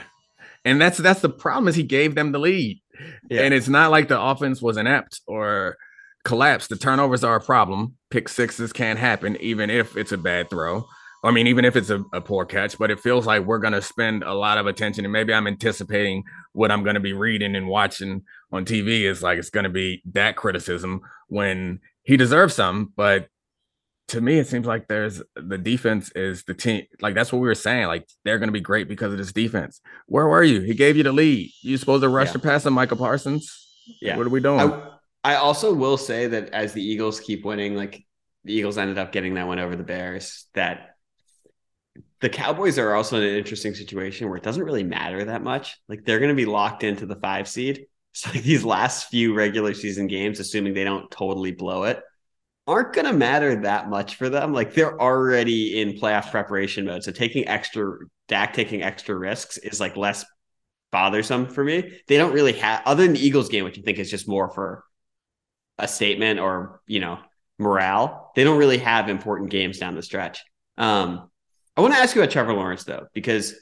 [0.66, 2.82] And that's that's the problem is he gave them the lead.
[3.30, 3.44] Yeah.
[3.44, 5.78] And it's not like the offense was inept or
[6.24, 6.70] collapsed.
[6.70, 7.96] The turnovers are a problem.
[8.10, 10.86] Pick sixes can't happen, even if it's a bad throw.
[11.24, 13.74] I mean, even if it's a, a poor catch, but it feels like we're going
[13.74, 15.04] to spend a lot of attention.
[15.04, 19.24] And maybe I'm anticipating what I'm going to be reading and watching on TV is
[19.24, 22.94] like it's going to be that criticism when he deserves some.
[22.96, 23.28] But
[24.10, 26.84] to me, it seems like there's the defense is the team.
[27.02, 27.88] Like that's what we were saying.
[27.88, 29.82] Like they're going to be great because of this defense.
[30.06, 30.62] Where were you?
[30.62, 31.52] He gave you the lead.
[31.64, 32.34] You supposed to rush Yeah.
[32.34, 33.68] the pass on Micah Parsons?
[34.02, 34.16] Yeah.
[34.18, 34.60] What are we doing?
[34.62, 38.06] I, I also will say that as the Eagles keep winning, like
[38.44, 40.96] the Eagles ended up getting that one over the Bears, that
[42.20, 45.78] the Cowboys are also in an interesting situation where it doesn't really matter that much.
[45.88, 47.86] Like they're going to be locked into the five seed.
[48.14, 52.02] So like these last few regular season games, assuming they don't totally blow it,
[52.66, 54.54] aren't going to matter that much for them.
[54.54, 57.04] Like they're already in playoff preparation mode.
[57.04, 57.96] So taking extra,
[58.28, 60.26] Dak taking extra risks is like less
[60.92, 62.00] bothersome for me.
[62.08, 64.50] They don't really have, other than the Eagles game, which I think is just more
[64.50, 64.84] for
[65.78, 67.20] a statement or, you know,
[67.60, 70.44] morale, they don't really have important games down the stretch.
[70.78, 71.30] Um,
[71.76, 73.56] I want to ask you about Trevor Lawrence, though, because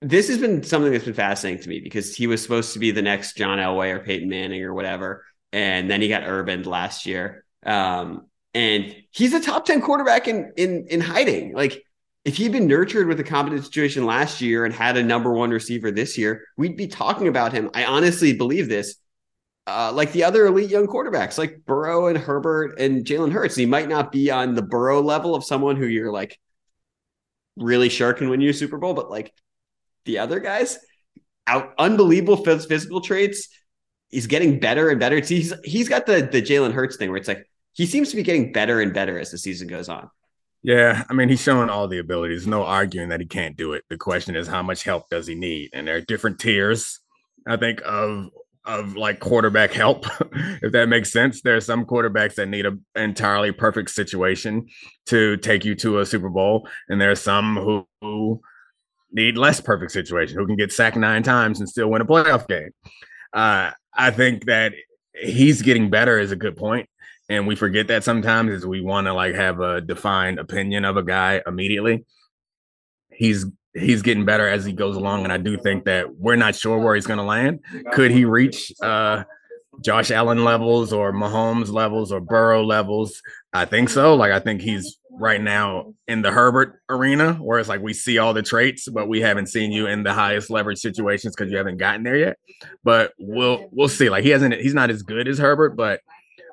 [0.00, 2.90] this has been something that's been fascinating to me because he was supposed to be
[2.90, 5.24] the next John Elway or Peyton Manning or whatever.
[5.52, 7.44] And then he got urbaned last year.
[7.64, 11.52] Um, and he's a top 10 quarterback in, in, in hiding.
[11.54, 11.82] Like,
[12.24, 15.50] if he'd been nurtured with a competent situation last year and had a number one
[15.50, 17.70] receiver this year, we'd be talking about him.
[17.72, 18.96] I honestly believe this.
[19.68, 23.54] Uh, like the other elite young quarterbacks, like Burrow and Herbert and Jalen Hurts.
[23.54, 26.38] He might not be on the Burrow level of someone who you're like
[27.56, 29.32] really sure can win you a Super Bowl, but like
[30.06, 30.78] the other guys,
[31.46, 33.48] out unbelievable physical traits.
[34.08, 35.16] He's getting better and better.
[35.16, 38.16] It's- He's he's got the the Jalen Hurts thing where it's like he seems to
[38.16, 40.08] be getting better and better as the season goes on.
[40.62, 42.46] Yeah, I mean, he's showing all the abilities.
[42.46, 43.84] No arguing that he can't do it.
[43.90, 45.70] The question is, how much help does he need?
[45.72, 46.98] And there are different tiers,
[47.46, 48.30] I think, of
[48.64, 50.06] of like quarterback help,
[50.62, 51.42] if that makes sense.
[51.42, 54.66] There are some quarterbacks that need an entirely perfect situation
[55.06, 58.40] to take you to a Super Bowl, and there are some who, who
[59.10, 62.46] need less perfect situation, who can get sacked nine times and still win a playoff
[62.46, 62.70] game.
[63.32, 64.74] Uh, I think that
[65.14, 66.88] he's getting better is a good point
[67.28, 70.96] and we forget that sometimes is we want to like have a defined opinion of
[70.96, 72.04] a guy immediately
[73.10, 76.54] he's he's getting better as he goes along and i do think that we're not
[76.54, 77.60] sure where he's going to land.
[77.92, 79.24] Could he reach uh
[79.84, 83.22] josh allen levels or mahomes levels or burrow levels?
[83.52, 84.14] I think so.
[84.14, 88.18] Like i think he's right now in the herbert arena where it's like we see
[88.18, 91.58] all the traits but we haven't seen you in the highest leverage situations because you
[91.58, 92.36] haven't gotten there yet.
[92.84, 94.10] But we'll we'll see.
[94.10, 96.00] Like he hasn't he's not as good as herbert but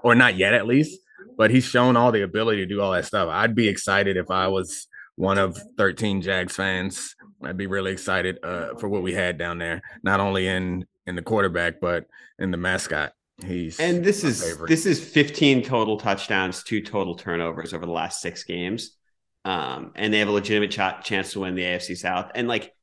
[0.04, 1.00] or not yet at least,
[1.38, 3.30] but he's shown all the ability to do all that stuff.
[3.32, 7.16] I'd be excited if I was one of 13 Jags fans.
[7.44, 11.16] I'd be really excited uh, for what we had down there, not only in in
[11.16, 12.06] the quarterback but
[12.40, 13.14] in the mascot.
[13.46, 14.70] He's And this is favorite.
[14.70, 18.96] this is 15 total touchdowns, two total turnovers over the last six games.
[19.44, 22.32] Um, and they have a legitimate ch- chance to win the AFC South.
[22.34, 22.74] And like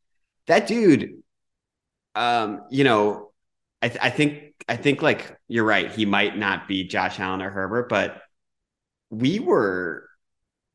[0.47, 1.23] that dude,
[2.15, 3.33] um, you know,
[3.81, 5.91] I, th- I think I think like you're right.
[5.91, 8.23] He might not be Josh Allen or Herbert, but
[9.11, 10.09] we were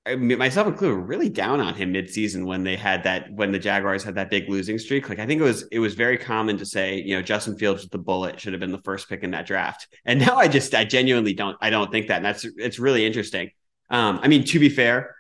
[0.08, 3.52] I mean, myself included, were really down on him midseason when they had that when
[3.52, 5.10] the Jaguars had that big losing streak.
[5.10, 7.84] Like I think it was it was very common to say, you know, Justin Fields
[7.84, 9.88] with the bullet should have been the first pick in that draft.
[10.06, 12.18] And now I just I genuinely don't I don't think that.
[12.18, 13.52] And that's it's really interesting.
[13.90, 15.16] Um, I mean, to be fair,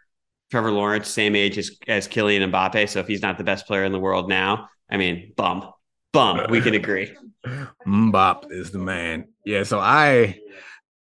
[0.51, 2.89] Trevor Lawrence, same age as, as Kylian Mbappe.
[2.89, 5.71] So if he's not the best player in the world now, I mean, bum,
[6.13, 6.47] bum.
[6.49, 7.13] We can agree.
[7.87, 9.27] Mbop is the man.
[9.45, 9.63] Yeah.
[9.63, 10.39] So I,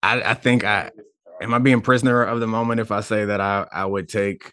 [0.02, 0.90] I, I think I
[1.40, 4.52] am I being prisoner of the moment if I say that I I would take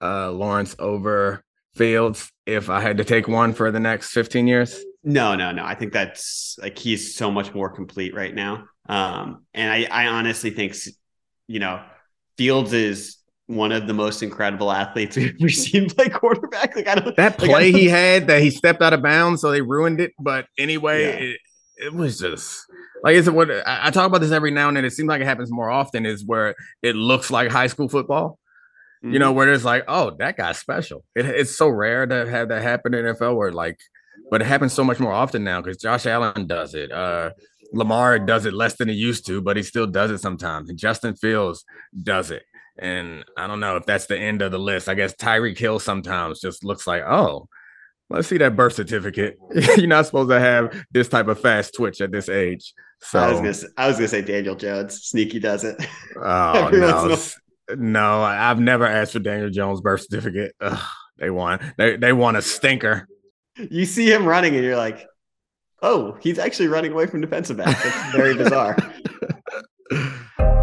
[0.00, 1.44] uh Lawrence over
[1.76, 4.82] Fields if I had to take one for the next 15 years.
[5.04, 5.64] No, no, no.
[5.64, 8.64] I think that's like he's so much more complete right now.
[8.88, 10.74] Um, and I, I honestly think,
[11.46, 11.82] you know,
[12.38, 16.74] Fields is one of the most incredible athletes we've ever seen play quarterback.
[16.74, 19.50] Like I don't that play like, he had that he stepped out of bounds, so
[19.50, 20.12] they ruined it.
[20.18, 21.30] But anyway, yeah.
[21.30, 21.40] it,
[21.76, 22.66] it was just
[23.02, 24.84] like it's what I, talk about this every now and then.
[24.84, 26.06] It seems like it happens more often.
[26.06, 28.38] Is where it looks like high school football.
[29.04, 29.12] Mm-hmm.
[29.12, 31.04] You know, where it's like, oh, that guy's special.
[31.14, 33.36] It, it's so rare to have that happen in NFL.
[33.36, 33.78] Where like
[34.30, 36.90] but it happens so much more often now because Josh Allen does it.
[36.90, 37.30] Uh,
[37.72, 40.68] Lamar does it less than he used to, but he still does it sometimes.
[40.68, 41.64] And Justin Fields
[42.02, 42.42] does it.
[42.78, 44.88] And I don't know if that's the end of the list.
[44.88, 47.48] I guess Tyreek Hill sometimes just looks like, oh,
[48.10, 49.38] let's see that birth certificate.
[49.76, 52.74] You're not supposed to have this type of fast twitch at this age.
[53.02, 55.76] So I was gonna, I was gonna say Daniel Jones, sneaky does it.
[56.18, 57.16] Oh no,
[57.76, 60.54] no, I've never asked for Daniel Jones' birth certificate.
[60.62, 60.82] Ugh,
[61.18, 63.06] they want they they want a stinker
[63.58, 65.06] you see him running and you're like,
[65.82, 68.76] oh, he's actually running away from defensive back." That's very bizarre.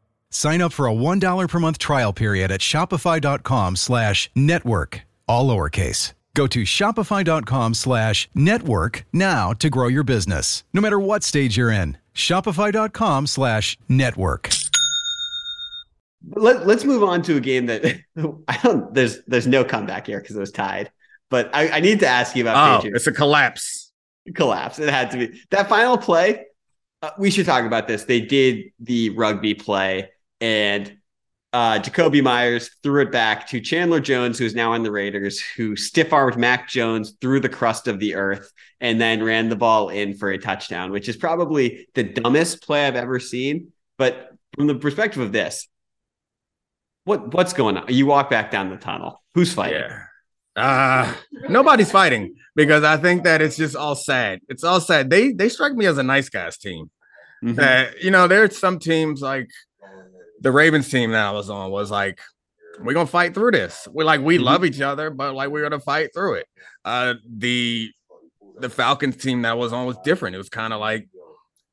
[0.31, 5.01] Sign up for a $1 per month trial period at Shopify.com slash network.
[5.27, 6.13] All lowercase.
[6.33, 10.63] Go to Shopify.com slash network now to grow your business.
[10.73, 11.97] No matter what stage you're in.
[12.15, 14.49] Shopify.com slash network.
[16.35, 17.83] Let, let's move on to a game that
[18.47, 20.91] I don't there's there's no comeback here because it was tied.
[21.29, 23.07] But I, I, need to ask you about oh, Patriots.
[23.07, 23.91] It's a collapse.
[24.35, 24.79] Collapse.
[24.79, 25.41] It had to be.
[25.49, 26.45] That final play,
[27.01, 28.03] uh, we should talk about this.
[28.03, 30.09] They did the rugby play
[30.41, 30.97] and
[31.53, 35.39] uh, Jakobi Meyers threw it back to Chandler Jones, who is now on the Raiders,
[35.39, 39.55] who stiff armed Mac Jones through the crust of the earth and then ran the
[39.55, 43.73] ball in for a touchdown, which is probably the dumbest play I've ever seen.
[43.97, 45.67] But from the perspective of this,
[47.03, 47.85] what what's going on?
[47.89, 49.21] You walk back down the tunnel.
[49.33, 49.81] Who's fighting?
[49.81, 50.03] Yeah.
[50.55, 51.13] Uh
[51.49, 54.39] nobody's fighting because I think that it's just all sad.
[54.49, 55.09] It's all sad.
[55.09, 56.91] They they strike me as a nice guys team.
[57.43, 57.55] Mm-hmm.
[57.55, 59.49] That you know, there's some teams like
[60.41, 62.19] the Ravens team that I was on was like,
[62.79, 63.87] we're gonna fight through this.
[63.91, 64.45] We're like, we mm-hmm.
[64.45, 66.47] love each other, but like we're gonna fight through it.
[66.83, 67.91] Uh the
[68.59, 70.35] the Falcons team that was on was different.
[70.35, 71.07] It was kind of like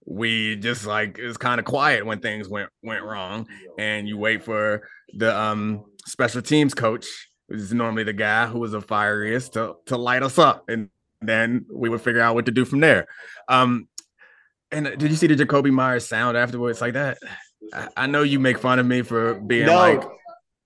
[0.04, 3.46] we just like it was kind of quiet when things went went wrong,
[3.78, 7.06] and you wait for the um special teams coach,
[7.46, 10.88] which is normally the guy who was the fieriest, to to light us up, and
[11.20, 13.06] then we would figure out what to do from there.
[13.48, 13.88] Um,
[14.70, 17.18] and did you see the Jakobi Meyers sound afterwards like that?
[17.96, 19.76] I know you make fun of me for being no.
[19.76, 20.02] like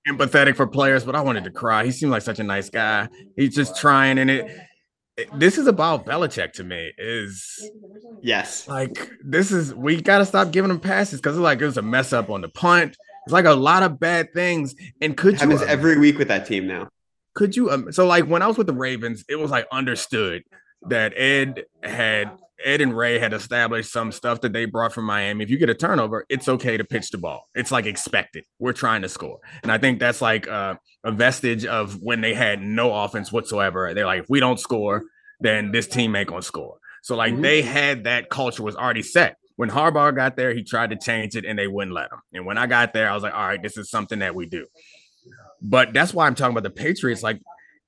[0.08, 1.84] empathetic for players, but I wanted to cry.
[1.84, 3.08] He seemed like such a nice guy.
[3.36, 4.58] He's just trying, and it,
[5.16, 6.92] it this is about Belichick to me.
[6.98, 7.70] Is
[8.22, 11.66] yes, like this is we got to stop giving him passes because it's like it
[11.66, 12.96] was a mess up on the punt.
[13.26, 16.28] It's like a lot of bad things, and could it happens you, every week with
[16.28, 16.88] that team now.
[17.34, 17.70] Could you?
[17.70, 20.42] Um, so like when I was with the Ravens, it was like understood
[20.88, 22.32] that Ed had
[22.64, 25.44] Ed and Ray had established some stuff that they brought from Miami.
[25.44, 27.48] If you get a turnover, it's okay to pitch the ball.
[27.54, 28.44] It's like expected.
[28.58, 29.40] We're trying to score.
[29.62, 33.92] And I think that's like uh, a vestige of when they had no offense whatsoever.
[33.94, 35.02] They're like, if we don't score,
[35.40, 36.78] then this team ain't gonna score.
[37.02, 37.42] So like mm-hmm.
[37.42, 39.36] they had that culture was already set.
[39.56, 42.20] When Harbaugh got there, he tried to change it and they wouldn't let him.
[42.32, 44.46] And when I got there, I was like, all right, this is something that we
[44.46, 44.66] do.
[45.60, 47.22] But that's why I'm talking about the Patriots.
[47.22, 47.40] Like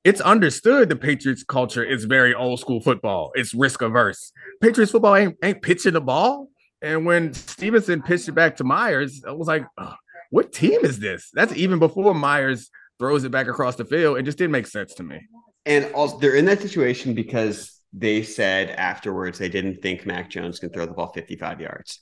[0.04, 3.32] it's understood the Patriots culture is very old school football.
[3.34, 4.32] It's risk averse.
[4.60, 6.48] Patriots football ain't, ain't pitching the ball.
[6.82, 9.94] And when Stevenson pitched it back to Meyers, I was like, oh,
[10.30, 11.30] what team is this?
[11.32, 14.18] That's even before Meyers throws it back across the field.
[14.18, 15.20] It just didn't make sense to me.
[15.64, 20.58] And also, they're in that situation because they said afterwards they didn't think Mac Jones
[20.58, 22.00] can throw the ball 55 yards.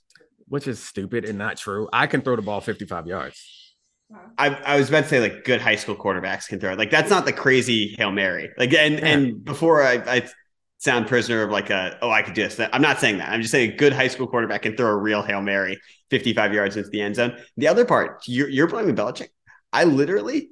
[0.48, 1.88] Which is stupid and not true.
[1.92, 3.61] I can throw the ball 55 yards.
[4.38, 6.78] I, I was about to say like good high school quarterbacks can throw it.
[6.78, 8.50] Like that's not the crazy hail mary.
[8.58, 9.06] Like and Yeah.
[9.06, 10.28] and before I, I
[10.78, 12.60] sound prisoner of like a oh I could do this.
[12.72, 13.28] I'm not saying that.
[13.30, 15.78] I'm just saying a good high school quarterback can throw a real hail mary
[16.10, 17.36] 55 yards into the end zone.
[17.56, 19.28] The other part you're you're blaming Belichick.
[19.72, 20.50] I literally,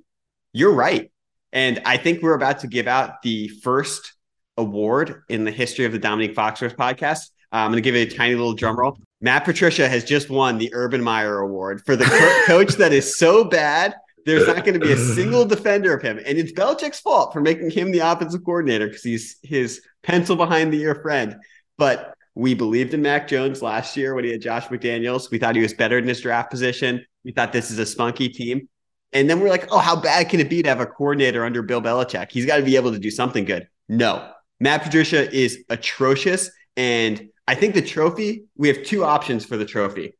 [0.53, 1.11] you're right,
[1.53, 4.15] and I think we're about to give out the first
[4.57, 7.31] award in the history of the Domonique Foxworth podcast.
[7.53, 8.97] Uh, I'm going to give it a tiny little drum roll.
[9.21, 13.19] Matt Patricia has just won the Urban Meyer Award for the co- coach that is
[13.19, 13.95] so bad.
[14.27, 17.41] There's not going to be a single defender of him, and it's Belichick's fault for
[17.41, 21.37] making him the offensive coordinator because he's his pencil behind the ear friend.
[21.79, 25.31] But we believed in Mac Jones last year when he had Josh McDaniels.
[25.31, 27.05] We thought he was better in his draft position.
[27.25, 28.69] We thought this is a spunky team.
[29.13, 31.63] And then we're like, oh, how bad can it be to have a coordinator under
[31.63, 32.31] Bill Belichick?
[32.31, 33.69] He's got to be able to do something good.
[33.89, 36.51] No, Matt Patricia is atrocious.
[36.77, 40.15] And I think the trophy, we have two options for the trophy.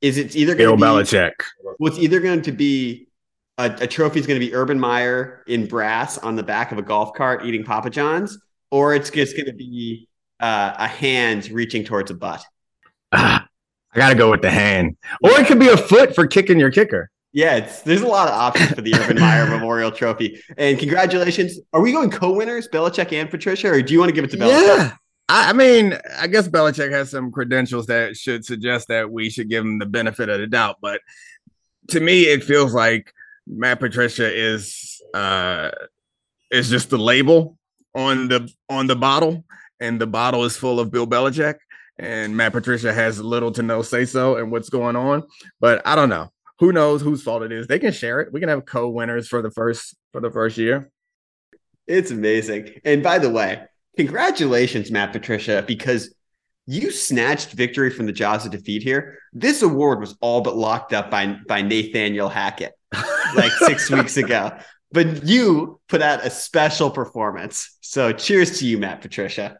[0.00, 1.32] Is it's either going to be Belichick.
[1.78, 3.08] well, it's either going to be
[3.58, 6.78] a, a trophy is going to be Urban Meyer in brass on the back of
[6.78, 8.38] a golf cart eating Papa John's,
[8.70, 10.08] or it's just going to be
[10.40, 12.42] uh, a hand reaching towards a butt.
[13.12, 13.46] Ah,
[13.94, 14.96] I gotta go with the hand.
[15.22, 17.10] Or it could be a foot for kicking your kicker.
[17.32, 20.40] Yeah, it's there's a lot of options for the Urban Meyer Memorial Trophy.
[20.56, 21.58] And congratulations.
[21.72, 24.36] Are we going co-winners, Belichick and Patricia, or do you want to give it to
[24.36, 24.76] Belichick?
[24.78, 24.92] Yeah.
[25.32, 29.64] I mean, I guess Belichick has some credentials that should suggest that we should give
[29.64, 30.78] him the benefit of the doubt.
[30.82, 31.00] But
[31.90, 33.12] to me, it feels like
[33.46, 35.70] Matt Patricia is uh
[36.50, 37.56] is just the label
[37.94, 39.44] on the on the bottle,
[39.78, 41.58] and the bottle is full of Bill Belichick,
[41.98, 45.22] and Matt Patricia has little to no say so in what's going on.
[45.60, 46.32] But I don't know.
[46.58, 47.68] Who knows whose fault it is?
[47.68, 48.32] They can share it.
[48.32, 50.90] We can have co-winners for the first for the first year.
[51.86, 52.80] It's amazing.
[52.84, 53.64] And by the way,
[53.96, 56.14] congratulations, Matt Patricia, because
[56.66, 59.18] you snatched victory from the jaws of defeat here.
[59.32, 62.72] This award was all but locked up by, by Nathaniel Hackett
[63.34, 64.56] like six weeks ago.
[64.92, 67.76] But you put out a special performance.
[67.80, 69.58] So cheers to you, Matt Patricia.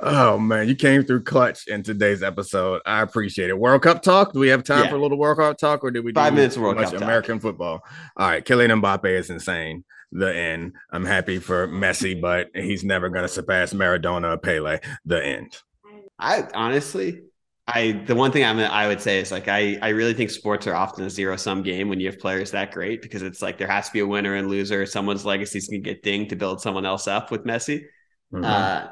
[0.00, 2.80] Oh man, you came through clutch in today's episode.
[2.86, 3.58] I appreciate it.
[3.58, 4.32] World Cup talk.
[4.32, 4.90] Do we have time Yeah.
[4.90, 6.92] for a little World Cup talk, or did we Five minutes of World much Cup
[6.94, 7.02] talk.
[7.02, 7.80] American football?
[8.16, 9.84] All right, Kylian Mbappe is insane.
[10.10, 10.74] The end.
[10.90, 14.80] I'm happy for Messi, but he's never going to surpass Maradona or Pele.
[15.04, 15.56] The end.
[16.18, 17.22] I honestly,
[17.66, 20.66] I the one thing I'm I would say is like I I really think sports
[20.66, 23.58] are often a zero sum game when you have players that great because it's like
[23.58, 24.86] there has to be a winner and loser.
[24.86, 27.84] Someone's legacy is going to get dinged to build someone else up with Messi.
[28.32, 28.44] Mhm.
[28.44, 28.88] Uh,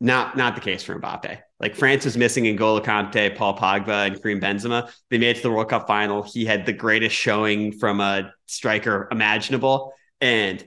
[0.00, 1.38] not not the case for Mbappe.
[1.60, 4.90] Like France was missing N'Golo Kante, Paul Pogba, and Karim Benzema.
[5.10, 6.22] They made it to the World Cup final.
[6.22, 9.92] He had the greatest showing from a striker imaginable,
[10.24, 10.64] and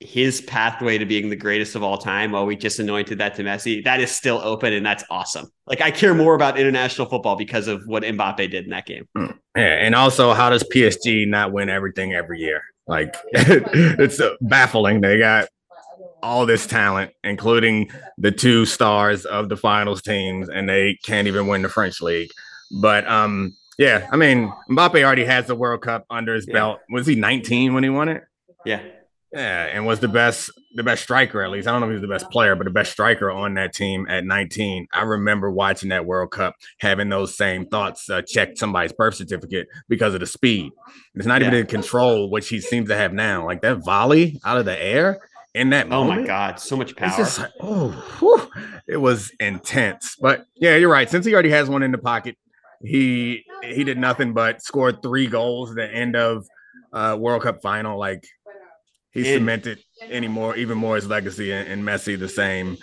[0.00, 2.32] his pathway to being the greatest of all time.
[2.32, 5.46] While we just anointed that to Messi, that is still open, and that's awesome.
[5.66, 9.06] Like I care more about international football because of what Mbappe did in that game.
[9.14, 12.62] yeah, and also, how does PSG not win everything every year?
[12.86, 15.02] Like it's uh, baffling.
[15.02, 15.48] They got
[16.22, 21.46] all this talent, including the two stars of the finals teams, and they can't even
[21.46, 22.30] win the French league.
[22.80, 26.54] But um, yeah, I mean, Mbappe already has the World Cup under his Yeah.
[26.54, 26.80] belt.
[26.90, 28.24] Was he 19 when he won it?
[28.66, 28.82] Yeah,
[29.32, 31.66] Yeah, and was the best the best striker at least.
[31.66, 33.72] I don't know if he was the best player, but the best striker on that
[33.74, 34.86] team at 19.
[34.92, 38.08] I remember watching that World Cup, having those same thoughts.
[38.08, 40.70] Uh, check somebody's birth certificate because of the speed.
[41.14, 41.60] It's not even Yeah.
[41.60, 43.44] in control, which he seems to have now.
[43.46, 45.18] Like that volley out of the air
[45.54, 47.16] in that Oh my God, so much power.
[47.16, 47.88] Just oh,
[48.20, 48.48] whew,
[48.86, 50.16] it was intense.
[50.20, 51.10] But yeah, you're right.
[51.10, 52.36] Since he already has one in the pocket,
[52.82, 56.46] he he did nothing but scored three goals at the end of
[56.92, 57.98] uh World Cup final.
[57.98, 58.24] Like
[59.12, 62.76] he And- cemented anymore, even more his legacy and, and Messi the same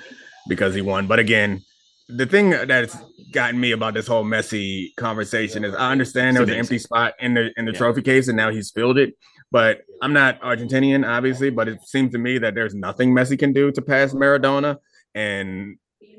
[0.48, 1.08] because he won.
[1.08, 1.62] But again,
[2.10, 2.96] the thing that's
[3.34, 7.14] gotten me about this whole Messi conversation is I understand there was an empty spot
[7.20, 7.78] in the in the Yeah.
[7.78, 9.16] trophy case and now he's filled it.
[9.52, 13.54] But I'm not Argentinian, obviously, but it seems to me that there's nothing Messi can
[13.54, 14.78] do to pass Maradona
[15.16, 15.78] and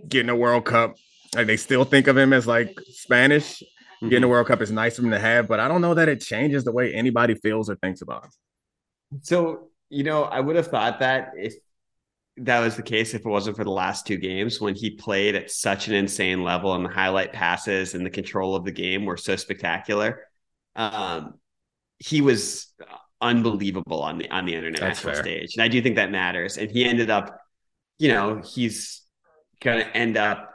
[0.09, 0.96] getting a World Cup.
[1.34, 3.62] Like they still think of him as like Spanish.
[4.00, 4.30] Getting a mm-hmm.
[4.30, 6.62] World Cup is nice for him to have, but I don't know that it changes
[6.62, 8.30] the way anybody feels or thinks about him.
[9.22, 11.55] So, you know, I would have thought that if
[12.39, 15.34] that was the case, if it wasn't for the last two games when he played
[15.34, 19.05] at such an insane level and the highlight passes and the control of the game
[19.07, 20.24] were so spectacular.
[20.76, 21.34] Um,
[21.99, 22.72] he was
[23.20, 25.55] unbelievable on the on the international stage.
[25.57, 26.57] And I do think that matters.
[26.57, 27.41] And he ended up,
[27.99, 29.03] you know, he's
[29.61, 30.53] gonna end up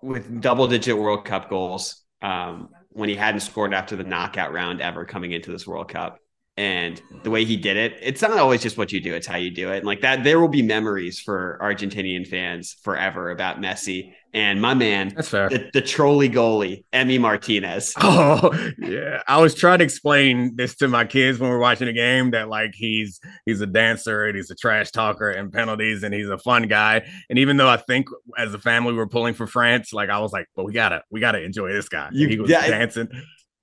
[0.00, 4.80] with double digit World Cup goals um, when he hadn't scored after the knockout round
[4.80, 6.18] ever coming into this World Cup
[6.56, 9.36] and the way he did it, it's not always just what you do, it's how
[9.38, 9.78] you do it.
[9.78, 14.72] And like that, there will be memories for Argentinian fans forever about Messi and my
[14.72, 15.48] man, That's fair.
[15.50, 17.94] the, the trolley goalie, Emi Martinez.
[18.02, 21.86] Oh yeah, I was trying to explain this to my kids when we are watching
[21.86, 26.02] the game that like he's he's a dancer and he's a trash talker and penalties
[26.02, 27.02] and he's a fun guy.
[27.28, 28.06] And even though I think
[28.38, 31.20] as a family we're pulling for France, like I was like, but we gotta we
[31.20, 32.08] gotta enjoy this guy.
[32.12, 33.08] You- he was yeah, dancing.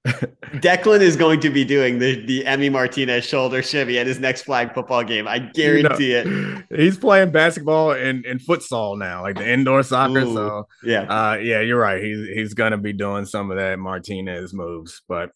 [0.07, 4.43] Declan is going to be doing the, the Emi Martinez shoulder shimmy at his next
[4.43, 5.27] flag football game.
[5.27, 6.79] I guarantee You know, it.
[6.79, 10.19] He's playing basketball and, and futsal now, like the indoor soccer.
[10.19, 10.33] Ooh.
[10.33, 11.01] So Yeah.
[11.03, 12.01] uh yeah, you're right.
[12.01, 15.01] He's he's gonna be doing some of that Martinez moves.
[15.07, 15.31] But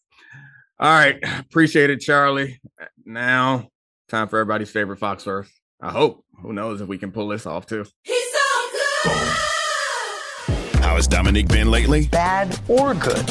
[0.80, 2.60] all right, appreciate it, Charlie.
[3.04, 3.68] Now,
[4.08, 5.48] time for everybody's favorite Foxworth.
[5.80, 6.24] I hope.
[6.40, 7.84] Who knows if we can pull this off too.
[8.02, 8.70] He's so
[9.04, 9.12] good.
[10.82, 12.08] How has Domonique been lately?
[12.08, 13.30] bad or good.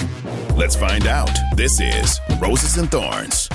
[0.55, 1.31] Let's find out.
[1.55, 3.49] This is Roses and Thorns.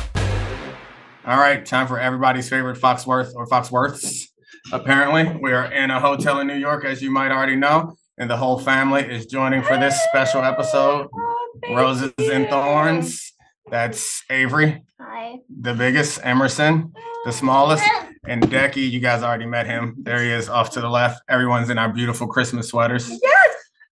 [1.25, 4.25] All right, time for everybody's favorite Foxworth or Foxworths.
[4.73, 8.29] Apparently, we are in a hotel in New York, as you might already know, and
[8.29, 13.33] the whole family is joining for this special episode, oh, Roses and Thorns.
[13.71, 15.37] That's Avery, Hi.
[15.61, 16.93] the biggest, Emerson,
[17.25, 17.85] the smallest,
[18.27, 18.91] and Decky.
[18.91, 19.95] You guys already met him.
[20.03, 21.23] There he is off to the left.
[21.29, 23.09] Everyone's in our beautiful Christmas sweaters.
[23.09, 23.48] Yes.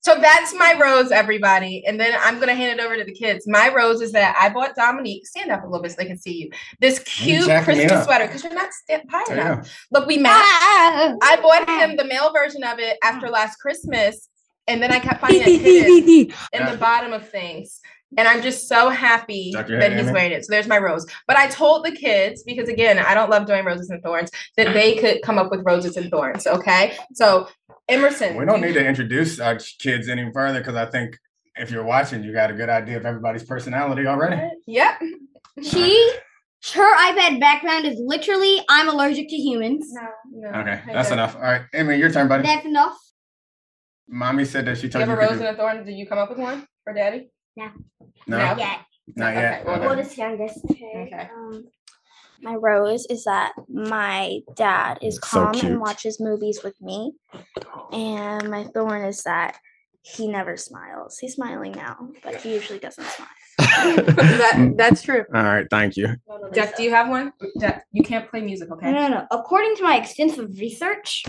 [0.06, 1.84] So that's my rose, everybody.
[1.84, 3.48] And then I'm gonna hand it over to the kids.
[3.48, 5.26] My rose is that I bought Domonique.
[5.26, 6.50] Stand up a little bit so they can see you.
[6.80, 8.04] This mm, cute jacking me Christmas up.
[8.04, 9.54] sweater because you're not stand high Yeah.
[9.54, 9.86] enough.
[9.90, 10.44] Look, we matched.
[10.44, 14.28] I bought him the male version of it after last Christmas,
[14.68, 16.70] and then I kept finding it hidden in Yeah.
[16.70, 17.80] the bottom of things.
[18.16, 20.44] And I'm just so happy Tuck that he's in wearing it.
[20.44, 21.06] So there's my rose.
[21.26, 24.72] But I told the kids, because again, I don't love doing roses and thorns, that
[24.72, 26.46] they could come up with roses and thorns.
[26.46, 26.96] Okay.
[27.14, 27.48] So
[27.88, 28.36] Emerson.
[28.36, 31.18] We don't need to introduce our kids any further because I think
[31.56, 34.40] if you're watching, you got a good idea of everybody's personality already.
[34.66, 35.00] Yep.
[35.62, 36.12] She,
[36.74, 39.90] her iPad background is literally I'm allergic to humans.
[39.92, 40.60] No, no.
[40.60, 41.34] Okay, that's enough.
[41.36, 42.42] All right, Amy, your turn, buddy.
[42.42, 42.96] That's enough.
[44.08, 45.24] Mommy said that she Do you told have you.
[45.24, 45.84] a rose could and a thorn?
[45.84, 47.30] Did you come up with one for daddy?
[47.56, 47.62] Do-
[48.26, 48.38] No.
[48.38, 48.78] no, Yeah.
[49.16, 49.60] not yet.
[49.60, 49.86] Okay, well, Okay.
[49.88, 50.64] Oldest, youngest.
[50.70, 51.28] Okay.
[51.34, 51.64] Um,
[52.42, 55.64] my rose is that my dad is calm cute.
[55.64, 57.14] and watches movies with me.
[57.92, 59.56] And my thorn is that
[60.02, 61.18] he never smiles.
[61.18, 63.28] He's smiling now, but he usually doesn't smile.
[63.58, 65.24] that, that's true.
[65.34, 66.14] All right, thank you.
[66.52, 67.32] Jack, do you have one?
[67.58, 68.92] Jack, you can't play music, okay?
[68.92, 69.26] No, no, no.
[69.30, 71.24] According to my extensive research,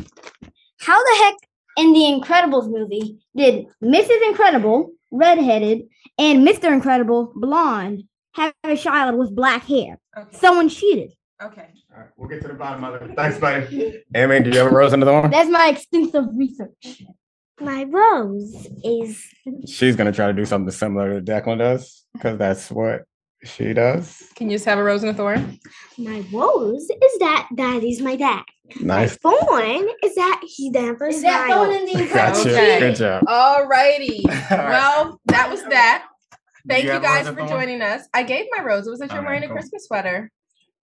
[0.79, 1.35] how the heck
[1.77, 4.27] in the Incredibles movie did Mrs.
[4.27, 5.83] Incredible, redheaded,
[6.17, 6.71] and Mr.
[6.71, 8.03] Incredible, blonde,
[8.33, 9.99] have a child with black hair?
[10.17, 10.37] Okay.
[10.37, 11.13] Someone cheated.
[11.41, 11.67] Okay.
[11.93, 13.15] All right, we'll get to the bottom of it.
[13.15, 14.03] Thanks, buddy.
[14.15, 15.31] Amy, do you have a rose and the thorn?
[15.31, 17.03] That's my extensive research.
[17.59, 19.23] My rose is
[19.65, 23.05] She's gonna try to do something similar to Declan does because that's what
[23.43, 24.21] she does.
[24.35, 25.59] Can you just have a rose and a thorn?
[25.97, 28.43] my rose is that daddy's my dad.
[28.81, 29.17] Nice.
[29.17, 32.51] phone is that he never Is that phone thorn in the Gotcha.
[32.51, 32.79] Okay.
[32.79, 33.23] Good job.
[33.25, 34.25] Alrighty.
[34.51, 34.69] All right.
[34.69, 36.07] Well, that was that.
[36.67, 37.47] Thank you you, guys for thorn?
[37.47, 38.03] joining us.
[38.13, 38.87] I gave my rose.
[38.87, 39.55] It was that you're Alright, wearing a cool.
[39.55, 40.31] Christmas sweater.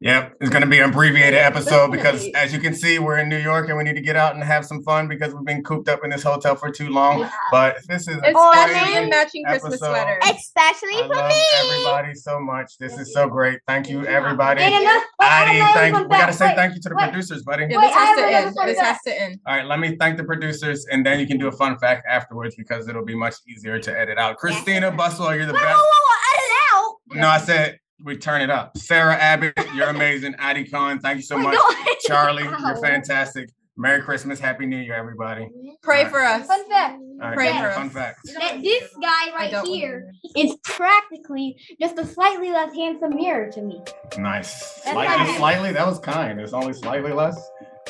[0.04, 3.38] Yep, it's gonna be an abbreviated episode because as you can see, we're in New
[3.38, 5.88] York and we need to get out and have some fun because we've been cooped
[5.88, 7.26] up in this hotel for too long.
[7.50, 9.86] But this is a It's Oh, matching crazy and matching Christmas episode.
[9.92, 10.18] sweater.
[10.24, 11.42] Especially I for love me.
[11.58, 12.76] everybody so much.
[12.78, 13.60] This is so great.
[13.66, 14.60] Thank you, everybody.
[14.60, 17.04] And oh, I Adi, thank fun we gotta say Wait, thank you to the wait.
[17.10, 17.62] producers, buddy.
[17.70, 18.68] Yeah, this I has to end.
[18.68, 18.86] This fact.
[18.86, 19.40] has to end.
[19.46, 22.04] All right, let me thank the producers, and then you can do a fun fact
[22.06, 24.36] afterwards because it'll be much easier to edit out.
[24.36, 25.64] Christina Bustle, you're the best.
[25.64, 26.42] Whoa, whoa, best.
[26.74, 27.22] whoa, edit out.
[27.22, 28.76] No, I said we turn it up.
[28.76, 30.34] Sarah Abbott, you're amazing.
[30.38, 31.54] Addie Cohen, thank you so oh much.
[31.54, 32.60] don't edit it Charlie, out.
[32.60, 33.50] you're fantastic.
[33.76, 35.48] Merry Christmas, Happy New Year, everybody.
[35.82, 36.46] Pray for us.
[36.46, 36.94] Fun fact.
[37.20, 37.74] All right, Pray for us.
[37.74, 38.18] fun fact.
[38.38, 40.40] That this guy right don't want here to.
[40.40, 43.82] is practically just a slightly less handsome mirror to me.
[44.16, 44.74] Nice.
[44.84, 45.36] That's Slightly, nice.
[45.38, 45.72] slightly.
[45.72, 46.40] That was kind.
[46.40, 47.40] It's only slightly less.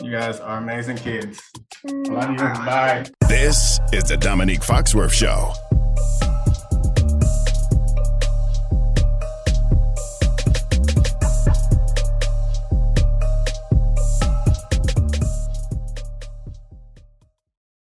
[0.03, 1.39] You guys are amazing kids.
[1.85, 2.37] Love you.
[2.39, 2.65] Mm.
[2.65, 3.05] Bye.
[3.29, 5.53] This is the Domonique Foxworth Show.